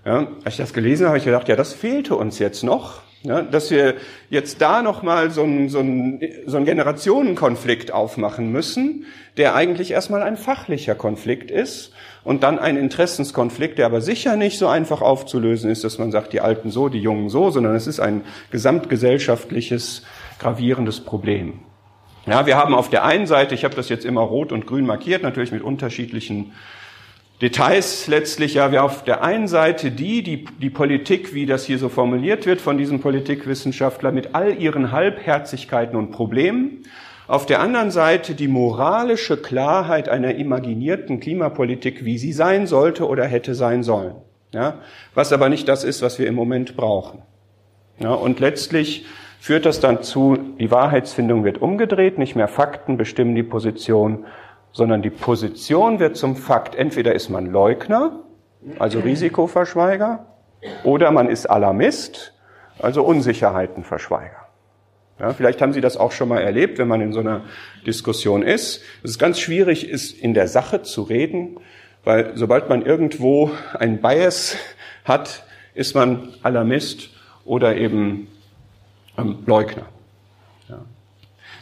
Ja, 0.05 0.27
als 0.43 0.55
ich 0.55 0.57
das 0.57 0.73
gelesen 0.73 1.05
habe, 1.05 1.09
habe 1.09 1.17
ich 1.19 1.25
gedacht, 1.25 1.47
ja, 1.47 1.55
das 1.55 1.73
fehlte 1.73 2.15
uns 2.15 2.39
jetzt 2.39 2.63
noch. 2.63 3.01
Ja, 3.23 3.43
dass 3.43 3.69
wir 3.69 3.95
jetzt 4.31 4.61
da 4.63 4.81
nochmal 4.81 5.29
so 5.29 5.43
einen 5.43 5.69
so 5.69 5.77
einen, 5.77 6.19
so 6.47 6.57
einen 6.57 6.65
Generationenkonflikt 6.65 7.91
aufmachen 7.91 8.51
müssen, 8.51 9.05
der 9.37 9.53
eigentlich 9.53 9.91
erstmal 9.91 10.23
ein 10.23 10.37
fachlicher 10.37 10.95
Konflikt 10.95 11.51
ist 11.51 11.93
und 12.23 12.41
dann 12.41 12.57
ein 12.57 12.77
Interessenskonflikt, 12.77 13.77
der 13.77 13.85
aber 13.85 14.01
sicher 14.01 14.37
nicht 14.37 14.57
so 14.57 14.67
einfach 14.67 15.01
aufzulösen 15.01 15.69
ist, 15.69 15.83
dass 15.83 15.99
man 15.99 16.11
sagt, 16.11 16.33
die 16.33 16.41
Alten 16.41 16.71
so, 16.71 16.89
die 16.89 16.99
Jungen 16.99 17.29
so, 17.29 17.51
sondern 17.51 17.75
es 17.75 17.85
ist 17.85 17.99
ein 17.99 18.23
gesamtgesellschaftliches, 18.49 20.01
gravierendes 20.39 21.01
Problem. 21.01 21.59
Ja, 22.25 22.47
wir 22.47 22.57
haben 22.57 22.73
auf 22.73 22.89
der 22.89 23.03
einen 23.03 23.27
Seite, 23.27 23.53
ich 23.53 23.63
habe 23.63 23.75
das 23.75 23.89
jetzt 23.89 24.05
immer 24.05 24.21
rot 24.21 24.51
und 24.51 24.65
grün 24.65 24.87
markiert, 24.87 25.21
natürlich 25.21 25.51
mit 25.51 25.61
unterschiedlichen 25.61 26.53
Details 27.41 28.05
letztlich 28.05 28.53
ja 28.53 28.71
wir 28.71 28.83
auf 28.83 29.03
der 29.03 29.23
einen 29.23 29.47
Seite 29.47 29.89
die, 29.89 30.21
die, 30.21 30.45
die 30.45 30.69
Politik, 30.69 31.33
wie 31.33 31.47
das 31.47 31.65
hier 31.65 31.79
so 31.79 31.89
formuliert 31.89 32.45
wird 32.45 32.61
von 32.61 32.77
diesem 32.77 32.99
Politikwissenschaftler, 32.99 34.11
mit 34.11 34.35
all 34.35 34.61
ihren 34.61 34.91
Halbherzigkeiten 34.91 35.95
und 35.95 36.11
Problemen. 36.11 36.83
Auf 37.27 37.47
der 37.47 37.59
anderen 37.59 37.89
Seite 37.89 38.35
die 38.35 38.47
moralische 38.47 39.37
Klarheit 39.37 40.07
einer 40.07 40.35
imaginierten 40.35 41.19
Klimapolitik, 41.19 42.05
wie 42.05 42.19
sie 42.19 42.33
sein 42.33 42.67
sollte 42.67 43.07
oder 43.07 43.25
hätte 43.25 43.55
sein 43.55 43.81
sollen. 43.81 44.15
Ja, 44.53 44.79
was 45.15 45.33
aber 45.33 45.49
nicht 45.49 45.67
das 45.67 45.83
ist, 45.83 46.01
was 46.01 46.19
wir 46.19 46.27
im 46.27 46.35
Moment 46.35 46.75
brauchen. 46.75 47.23
Ja, 47.99 48.13
und 48.13 48.39
letztlich 48.39 49.05
führt 49.39 49.65
das 49.65 49.79
dann 49.79 50.03
zu, 50.03 50.37
die 50.59 50.69
Wahrheitsfindung 50.69 51.43
wird 51.43 51.59
umgedreht, 51.59 52.19
nicht 52.19 52.35
mehr 52.35 52.47
Fakten 52.47 52.97
bestimmen 52.97 53.33
die 53.33 53.43
Position, 53.43 54.25
sondern 54.71 55.01
die 55.01 55.09
Position 55.09 55.99
wird 55.99 56.17
zum 56.17 56.35
Fakt. 56.35 56.75
Entweder 56.75 57.13
ist 57.13 57.29
man 57.29 57.45
Leugner, 57.47 58.19
also 58.79 58.99
Risikoverschweiger, 58.99 60.25
oder 60.83 61.11
man 61.11 61.27
ist 61.27 61.47
Alarmist, 61.47 62.33
also 62.79 63.03
Unsicherheitenverschweiger. 63.03 64.37
Ja, 65.19 65.33
vielleicht 65.33 65.61
haben 65.61 65.73
Sie 65.73 65.81
das 65.81 65.97
auch 65.97 66.11
schon 66.11 66.29
mal 66.29 66.41
erlebt, 66.41 66.79
wenn 66.79 66.87
man 66.87 67.01
in 67.01 67.13
so 67.13 67.19
einer 67.19 67.41
Diskussion 67.85 68.41
ist. 68.41 68.81
Es 69.03 69.11
ist 69.11 69.19
ganz 69.19 69.39
schwierig, 69.39 69.87
ist 69.87 70.17
in 70.17 70.33
der 70.33 70.47
Sache 70.47 70.81
zu 70.81 71.03
reden, 71.03 71.59
weil 72.03 72.31
sobald 72.35 72.69
man 72.69 72.83
irgendwo 72.83 73.51
ein 73.77 74.01
Bias 74.01 74.55
hat, 75.05 75.43
ist 75.75 75.93
man 75.93 76.33
Alarmist 76.41 77.11
oder 77.45 77.75
eben 77.75 78.27
ähm, 79.17 79.43
Leugner. 79.45 79.85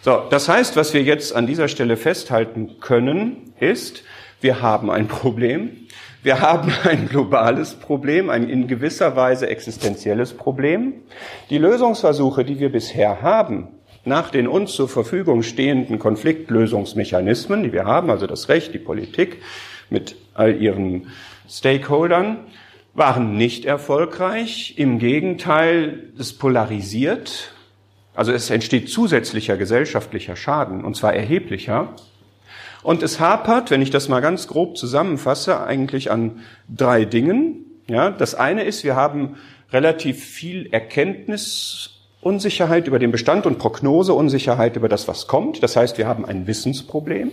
So, 0.01 0.23
das 0.29 0.47
heißt, 0.47 0.77
was 0.77 0.93
wir 0.93 1.03
jetzt 1.03 1.35
an 1.35 1.45
dieser 1.45 1.67
Stelle 1.67 1.97
festhalten 1.97 2.77
können, 2.79 3.53
ist, 3.59 4.03
wir 4.39 4.62
haben 4.62 4.89
ein 4.89 5.07
Problem. 5.09 5.71
Wir 6.23 6.39
haben 6.39 6.71
ein 6.83 7.08
globales 7.10 7.75
Problem, 7.75 8.29
ein 8.29 8.50
in 8.50 8.67
gewisser 8.67 9.17
Weise 9.17 9.47
existenzielles 9.47 10.33
Problem. 10.33 10.93
Die 11.50 11.58
Lösungsversuche, 11.58 12.45
die 12.45 12.60
wir 12.60 12.71
bisher 12.71 13.21
haben, 13.21 13.67
nach 14.06 14.29
den 14.29 14.47
uns 14.47 14.71
zur 14.71 14.87
Verfügung 14.87 15.43
stehenden 15.43 16.00
Konfliktlösungsmechanismen, 16.00 17.63
die 17.63 17.73
wir 17.73 17.83
haben, 17.83 18.10
also 18.10 18.25
das 18.25 18.47
Recht, 18.47 18.73
die 18.73 18.79
Politik 18.79 19.41
mit 19.89 20.15
all 20.33 20.62
ihren 20.62 21.08
Stakeholdern, 21.50 22.37
waren 22.93 23.35
nicht 23.35 23.65
erfolgreich. 23.65 24.75
Im 24.77 25.00
Gegenteil, 25.00 26.12
es 26.17 26.33
polarisiert 26.33 27.52
also 28.19 28.31
es 28.33 28.49
entsteht 28.49 28.89
zusätzlicher 28.89 29.55
gesellschaftlicher 29.55 30.35
Schaden, 30.35 30.83
und 30.83 30.97
zwar 30.97 31.13
erheblicher. 31.13 31.93
Und 32.83 33.01
es 33.01 33.21
hapert, 33.21 33.71
wenn 33.71 33.81
ich 33.81 33.91
das 33.91 34.09
mal 34.09 34.19
ganz 34.19 34.47
grob 34.47 34.75
zusammenfasse, 34.75 35.63
eigentlich 35.63 36.11
an 36.11 36.41
drei 36.67 37.05
Dingen. 37.05 37.63
Ja, 37.87 38.09
das 38.09 38.35
eine 38.35 38.65
ist, 38.65 38.83
wir 38.83 38.97
haben 38.97 39.37
relativ 39.71 40.21
viel 40.21 40.67
Erkenntnisunsicherheit 40.73 42.87
über 42.87 42.99
den 42.99 43.13
Bestand 43.13 43.45
und 43.45 43.57
Prognoseunsicherheit 43.57 44.75
über 44.75 44.89
das, 44.89 45.07
was 45.07 45.27
kommt. 45.27 45.63
Das 45.63 45.77
heißt, 45.77 45.97
wir 45.97 46.05
haben 46.05 46.25
ein 46.25 46.45
Wissensproblem. 46.45 47.31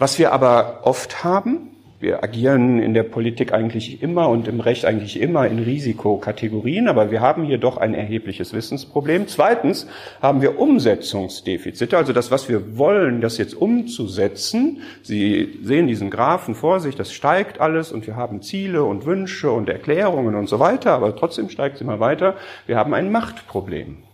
Was 0.00 0.18
wir 0.18 0.32
aber 0.32 0.80
oft 0.82 1.22
haben, 1.22 1.76
wir 2.00 2.22
agieren 2.22 2.80
in 2.80 2.94
der 2.94 3.02
Politik 3.02 3.52
eigentlich 3.52 4.02
immer 4.02 4.28
und 4.28 4.46
im 4.46 4.60
Recht 4.60 4.84
eigentlich 4.84 5.20
immer 5.20 5.48
in 5.48 5.58
Risikokategorien, 5.58 6.86
aber 6.86 7.10
wir 7.10 7.20
haben 7.20 7.42
hier 7.42 7.58
doch 7.58 7.76
ein 7.76 7.92
erhebliches 7.92 8.52
Wissensproblem. 8.52 9.26
Zweitens 9.26 9.88
haben 10.22 10.40
wir 10.40 10.60
Umsetzungsdefizite, 10.60 11.96
also 11.96 12.12
das, 12.12 12.30
was 12.30 12.48
wir 12.48 12.78
wollen, 12.78 13.20
das 13.20 13.36
jetzt 13.36 13.54
umzusetzen. 13.54 14.82
Sie 15.02 15.58
sehen 15.62 15.88
diesen 15.88 16.10
Graphen 16.10 16.54
vor 16.54 16.78
sich, 16.78 16.94
das 16.94 17.12
steigt 17.12 17.60
alles 17.60 17.90
und 17.90 18.06
wir 18.06 18.14
haben 18.14 18.42
Ziele 18.42 18.84
und 18.84 19.04
Wünsche 19.04 19.50
und 19.50 19.68
Erklärungen 19.68 20.36
und 20.36 20.48
so 20.48 20.60
weiter, 20.60 20.92
aber 20.92 21.16
trotzdem 21.16 21.48
steigt 21.48 21.76
es 21.76 21.80
immer 21.80 21.98
weiter. 21.98 22.36
Wir 22.66 22.76
haben 22.76 22.94
ein 22.94 23.10
Machtproblem. 23.10 24.04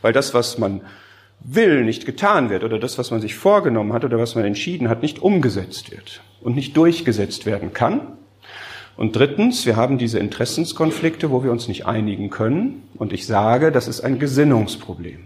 Weil 0.00 0.14
das, 0.14 0.32
was 0.32 0.56
man 0.56 0.80
will, 1.38 1.84
nicht 1.84 2.06
getan 2.06 2.48
wird 2.48 2.64
oder 2.64 2.78
das, 2.78 2.96
was 2.96 3.10
man 3.10 3.20
sich 3.20 3.34
vorgenommen 3.34 3.92
hat 3.92 4.06
oder 4.06 4.18
was 4.18 4.34
man 4.36 4.44
entschieden 4.44 4.88
hat, 4.88 5.02
nicht 5.02 5.20
umgesetzt 5.20 5.90
wird 5.90 6.22
und 6.42 6.54
nicht 6.54 6.76
durchgesetzt 6.76 7.46
werden 7.46 7.72
kann. 7.72 8.00
Und 8.96 9.16
drittens, 9.16 9.64
wir 9.64 9.76
haben 9.76 9.98
diese 9.98 10.18
Interessenskonflikte, 10.18 11.30
wo 11.30 11.42
wir 11.42 11.50
uns 11.50 11.66
nicht 11.68 11.86
einigen 11.86 12.30
können. 12.30 12.82
Und 12.94 13.12
ich 13.12 13.26
sage, 13.26 13.72
das 13.72 13.88
ist 13.88 14.02
ein 14.02 14.18
Gesinnungsproblem. 14.18 15.20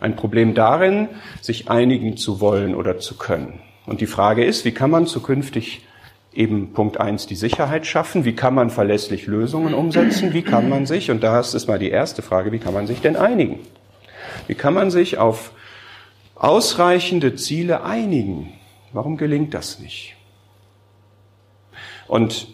Ein 0.00 0.16
Problem 0.16 0.54
darin, 0.54 1.08
sich 1.40 1.68
einigen 1.68 2.16
zu 2.16 2.40
wollen 2.40 2.74
oder 2.74 2.98
zu 2.98 3.16
können. 3.16 3.60
Und 3.86 4.00
die 4.00 4.06
Frage 4.06 4.44
ist, 4.44 4.64
wie 4.64 4.72
kann 4.72 4.90
man 4.90 5.06
zukünftig 5.06 5.82
eben 6.32 6.72
Punkt 6.72 7.00
eins 7.00 7.26
die 7.26 7.36
Sicherheit 7.36 7.86
schaffen? 7.86 8.24
Wie 8.24 8.34
kann 8.34 8.54
man 8.54 8.70
verlässlich 8.70 9.26
Lösungen 9.26 9.74
umsetzen? 9.74 10.32
Wie 10.32 10.42
kann 10.42 10.68
man 10.68 10.86
sich, 10.86 11.10
und 11.10 11.22
das 11.22 11.54
ist 11.54 11.68
mal 11.68 11.78
die 11.78 11.90
erste 11.90 12.22
Frage, 12.22 12.52
wie 12.52 12.58
kann 12.58 12.74
man 12.74 12.86
sich 12.86 13.00
denn 13.00 13.16
einigen? 13.16 13.60
Wie 14.46 14.54
kann 14.54 14.74
man 14.74 14.90
sich 14.90 15.18
auf 15.18 15.52
ausreichende 16.34 17.34
Ziele 17.36 17.84
einigen? 17.84 18.52
Warum 18.94 19.16
gelingt 19.16 19.54
das 19.54 19.80
nicht? 19.80 20.14
Und 22.06 22.46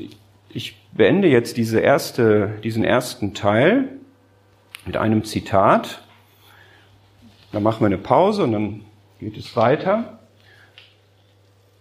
ich 0.48 0.80
beende 0.90 1.28
jetzt 1.28 1.58
diese 1.58 1.80
erste, 1.80 2.58
diesen 2.64 2.82
ersten 2.82 3.34
Teil 3.34 3.90
mit 4.86 4.96
einem 4.96 5.22
Zitat. 5.24 6.02
Dann 7.52 7.62
machen 7.62 7.80
wir 7.80 7.86
eine 7.86 7.98
Pause 7.98 8.44
und 8.44 8.52
dann 8.52 8.80
geht 9.18 9.36
es 9.36 9.54
weiter. 9.54 10.18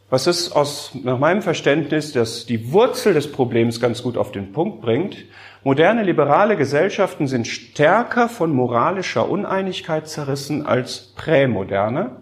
Was 0.09 0.27
ist 0.27 0.51
aus, 0.51 0.91
nach 0.93 1.19
meinem 1.19 1.41
Verständnis, 1.41 2.11
dass 2.11 2.45
die 2.45 2.73
Wurzel 2.73 3.13
des 3.13 3.31
Problems 3.31 3.79
ganz 3.79 4.03
gut 4.03 4.17
auf 4.17 4.33
den 4.33 4.51
Punkt 4.51 4.81
bringt. 4.81 5.23
Moderne 5.63 6.03
liberale 6.03 6.57
Gesellschaften 6.57 7.27
sind 7.27 7.47
stärker 7.47 8.27
von 8.27 8.51
moralischer 8.51 9.29
Uneinigkeit 9.29 10.09
zerrissen 10.09 10.65
als 10.65 11.13
prämoderne, 11.15 12.17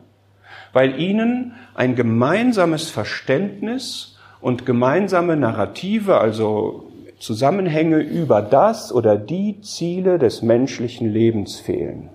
weil 0.71 0.99
ihnen 0.99 1.55
ein 1.77 1.95
gemeinsames 1.95 2.89
Verständnis 2.89 4.17
und 4.41 4.65
gemeinsame 4.65 5.37
Narrative, 5.37 6.17
also 6.17 6.91
Zusammenhänge 7.19 7.99
über 7.99 8.41
das 8.41 8.91
oder 8.91 9.15
die 9.15 9.61
Ziele 9.61 10.17
des 10.17 10.41
menschlichen 10.41 11.07
Lebens 11.11 11.59
fehlen. 11.59 12.09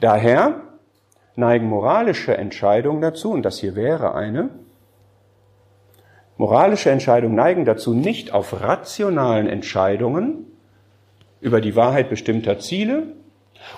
Daher 0.00 0.62
neigen 1.36 1.68
moralische 1.68 2.34
Entscheidungen 2.36 3.02
dazu, 3.02 3.32
und 3.32 3.42
das 3.42 3.58
hier 3.58 3.76
wäre 3.76 4.14
eine, 4.14 4.48
moralische 6.38 6.90
Entscheidungen 6.90 7.34
neigen 7.34 7.66
dazu, 7.66 7.92
nicht 7.92 8.32
auf 8.32 8.62
rationalen 8.62 9.46
Entscheidungen 9.46 10.46
über 11.42 11.60
die 11.60 11.76
Wahrheit 11.76 12.08
bestimmter 12.08 12.58
Ziele 12.58 13.19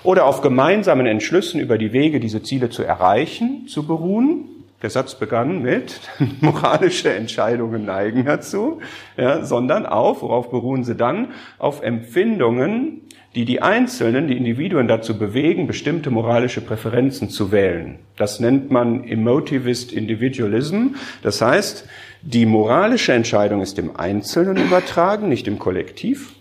oder 0.03 0.25
auf 0.25 0.41
gemeinsamen 0.41 1.05
Entschlüssen 1.05 1.59
über 1.59 1.77
die 1.77 1.93
Wege, 1.93 2.19
diese 2.19 2.43
Ziele 2.43 2.69
zu 2.69 2.83
erreichen, 2.83 3.67
zu 3.67 3.85
beruhen. 3.85 4.49
Der 4.81 4.89
Satz 4.89 5.15
begann 5.15 5.61
mit, 5.61 6.01
moralische 6.41 7.13
Entscheidungen 7.13 7.85
neigen 7.85 8.25
dazu, 8.25 8.81
ja, 9.15 9.45
sondern 9.45 9.85
auf, 9.85 10.21
worauf 10.21 10.49
beruhen 10.49 10.83
sie 10.83 10.95
dann? 10.95 11.29
Auf 11.57 11.81
Empfindungen, 11.81 13.01
die 13.35 13.45
die 13.45 13.61
Einzelnen, 13.61 14.27
die 14.27 14.37
Individuen 14.37 14.87
dazu 14.87 15.17
bewegen, 15.17 15.67
bestimmte 15.67 16.11
moralische 16.11 16.61
Präferenzen 16.61 17.29
zu 17.29 17.51
wählen. 17.51 17.99
Das 18.17 18.39
nennt 18.39 18.69
man 18.71 19.03
Emotivist 19.05 19.91
Individualism. 19.91 20.95
Das 21.23 21.41
heißt, 21.41 21.87
die 22.21 22.45
moralische 22.45 23.13
Entscheidung 23.13 23.61
ist 23.61 23.77
dem 23.77 23.95
Einzelnen 23.95 24.57
übertragen, 24.57 25.29
nicht 25.29 25.47
dem 25.47 25.59
Kollektiv 25.59 26.33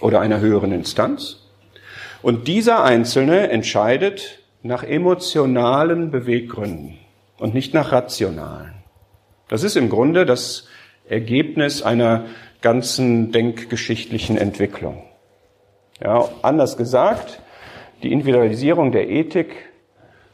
oder 0.00 0.20
einer 0.20 0.40
höheren 0.40 0.72
Instanz. 0.72 1.37
Und 2.22 2.48
dieser 2.48 2.82
Einzelne 2.82 3.50
entscheidet 3.50 4.40
nach 4.62 4.82
emotionalen 4.82 6.10
Beweggründen 6.10 6.98
und 7.38 7.54
nicht 7.54 7.74
nach 7.74 7.92
rationalen. 7.92 8.74
Das 9.48 9.62
ist 9.62 9.76
im 9.76 9.88
Grunde 9.88 10.26
das 10.26 10.66
Ergebnis 11.08 11.82
einer 11.82 12.26
ganzen 12.60 13.32
denkgeschichtlichen 13.32 14.36
Entwicklung. 14.36 15.04
Ja, 16.02 16.28
anders 16.42 16.76
gesagt, 16.76 17.40
die 18.02 18.12
Individualisierung 18.12 18.92
der 18.92 19.08
Ethik 19.08 19.68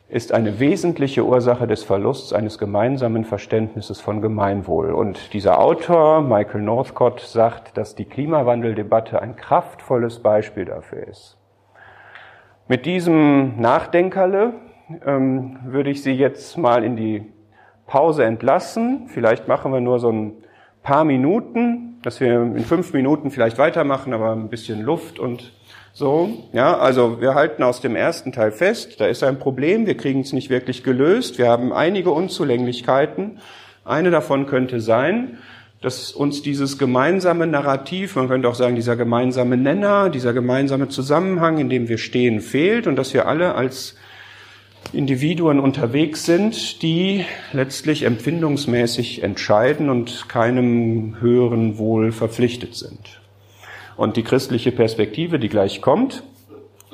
ist 0.09 0.33
eine 0.33 0.61
wesentliche 0.61 1.25
Ursache 1.25 1.67
des 1.67 1.83
Verlusts 1.83 2.33
eines 2.33 2.59
gemeinsamen 2.59 3.25
Verständnisses 3.25 4.01
von 4.01 4.21
Gemeinwohl. 4.21 4.93
Und 4.93 5.33
dieser 5.33 5.59
Autor, 5.59 6.21
Michael 6.23 6.63
Northcott, 6.63 7.21
sagt, 7.21 7.77
dass 7.77 7.95
die 7.95 8.05
Klimawandeldebatte 8.05 9.21
ein 9.21 9.37
kraftvolles 9.37 10.21
Beispiel 10.21 10.67
dafür 10.67 11.09
ist. 11.09 11.37
Mit 12.67 12.87
diesem 12.87 13.61
Nachdenkerle 13.61 14.55
ähm, 15.05 15.59
würde 15.67 15.91
ich 15.91 16.03
Sie 16.03 16.13
jetzt 16.13 16.57
mal 16.57 16.83
in 16.83 16.97
die 16.97 17.31
Pause 17.87 18.25
entlassen. 18.25 19.09
Vielleicht 19.09 19.49
machen 19.49 19.71
wir 19.71 19.83
nur 19.83 20.01
so 20.01 20.11
ein 20.11 20.33
paar 20.83 21.05
Minuten, 21.05 21.99
dass 22.03 22.21
wir 22.21 22.33
in 22.33 22.65
fünf 22.65 22.95
Minuten 22.95 23.31
vielleicht 23.31 23.59
weitermachen, 23.59 24.15
aber 24.15 24.33
ein 24.33 24.49
bisschen 24.49 24.81
Luft 24.81 25.19
und 25.19 25.53
so. 25.93 26.31
Ja, 26.55 26.79
also 26.79 27.21
wir 27.21 27.35
halten 27.35 27.63
aus 27.63 27.83
dem 27.83 27.97
ersten 27.97 28.33
Teil 28.33 28.51
fest, 28.51 28.99
da 28.99 29.09
ist 29.09 29.23
ein 29.23 29.39
Problem, 29.39 29.87
wir 29.87 29.99
kriegen 29.99 30.21
es 30.21 30.33
nicht 30.33 30.49
wirklich 30.49 30.83
gelöst, 30.83 31.37
wir 31.37 31.51
haben 31.51 31.71
einige 31.71 32.13
Unzulänglichkeiten. 32.13 33.41
Eine 33.85 34.11
davon 34.11 34.47
könnte 34.47 34.81
sein, 34.81 35.37
dass 35.85 36.13
uns 36.13 36.41
dieses 36.41 36.79
gemeinsame 36.79 37.47
Narrativ, 37.47 38.17
man 38.17 38.29
könnte 38.29 38.49
auch 38.49 38.55
sagen, 38.55 38.75
dieser 38.75 38.97
gemeinsame 38.97 39.59
Nenner, 39.59 40.09
dieser 40.09 40.33
gemeinsame 40.33 40.89
Zusammenhang, 40.89 41.59
in 41.59 41.69
dem 41.69 41.91
wir 41.91 41.99
stehen, 41.99 42.41
fehlt 42.41 42.87
und 42.87 42.97
dass 42.97 43.13
wir 43.13 43.29
alle 43.29 43.55
als 43.55 43.95
Individuen 44.95 45.61
unterwegs 45.61 46.25
sind, 46.25 46.81
die 46.81 47.27
letztlich 47.53 48.05
empfindungsmäßig 48.05 49.23
entscheiden 49.23 49.91
und 49.91 50.27
keinem 50.27 51.21
höheren 51.21 51.77
Wohl 51.77 52.13
verpflichtet 52.13 52.75
sind. 52.77 53.21
Und 53.99 54.17
die 54.17 54.23
christliche 54.23 54.73
Perspektive, 54.73 55.39
die 55.39 55.51
gleich 55.51 55.83
kommt, 55.83 56.23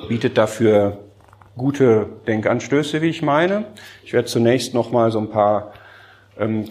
bietet 0.09 0.37
dafür 0.37 0.97
gute 1.55 2.07
Denkanstöße, 2.27 3.01
wie 3.01 3.07
ich 3.07 3.21
meine. 3.21 3.67
Ich 4.03 4.11
werde 4.11 4.27
zunächst 4.27 4.73
noch 4.73 4.91
mal 4.91 5.11
so 5.11 5.19
ein 5.19 5.29
paar 5.29 5.71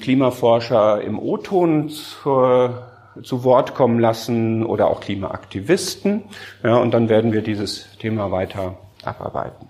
Klimaforscher 0.01 1.01
im 1.01 1.19
O-Ton 1.19 1.89
zu 1.89 3.45
Wort 3.45 3.75
kommen 3.75 3.99
lassen 3.99 4.65
oder 4.67 4.89
auch 4.89 5.01
Klimaaktivisten. 5.01 6.25
Ja, 6.63 6.77
und 6.77 6.93
dann 6.93 7.09
werden 7.09 7.33
wir 7.33 7.43
dieses 7.43 7.97
Thema 7.99 8.31
weiter 8.31 8.77
abarbeiten. 9.03 9.70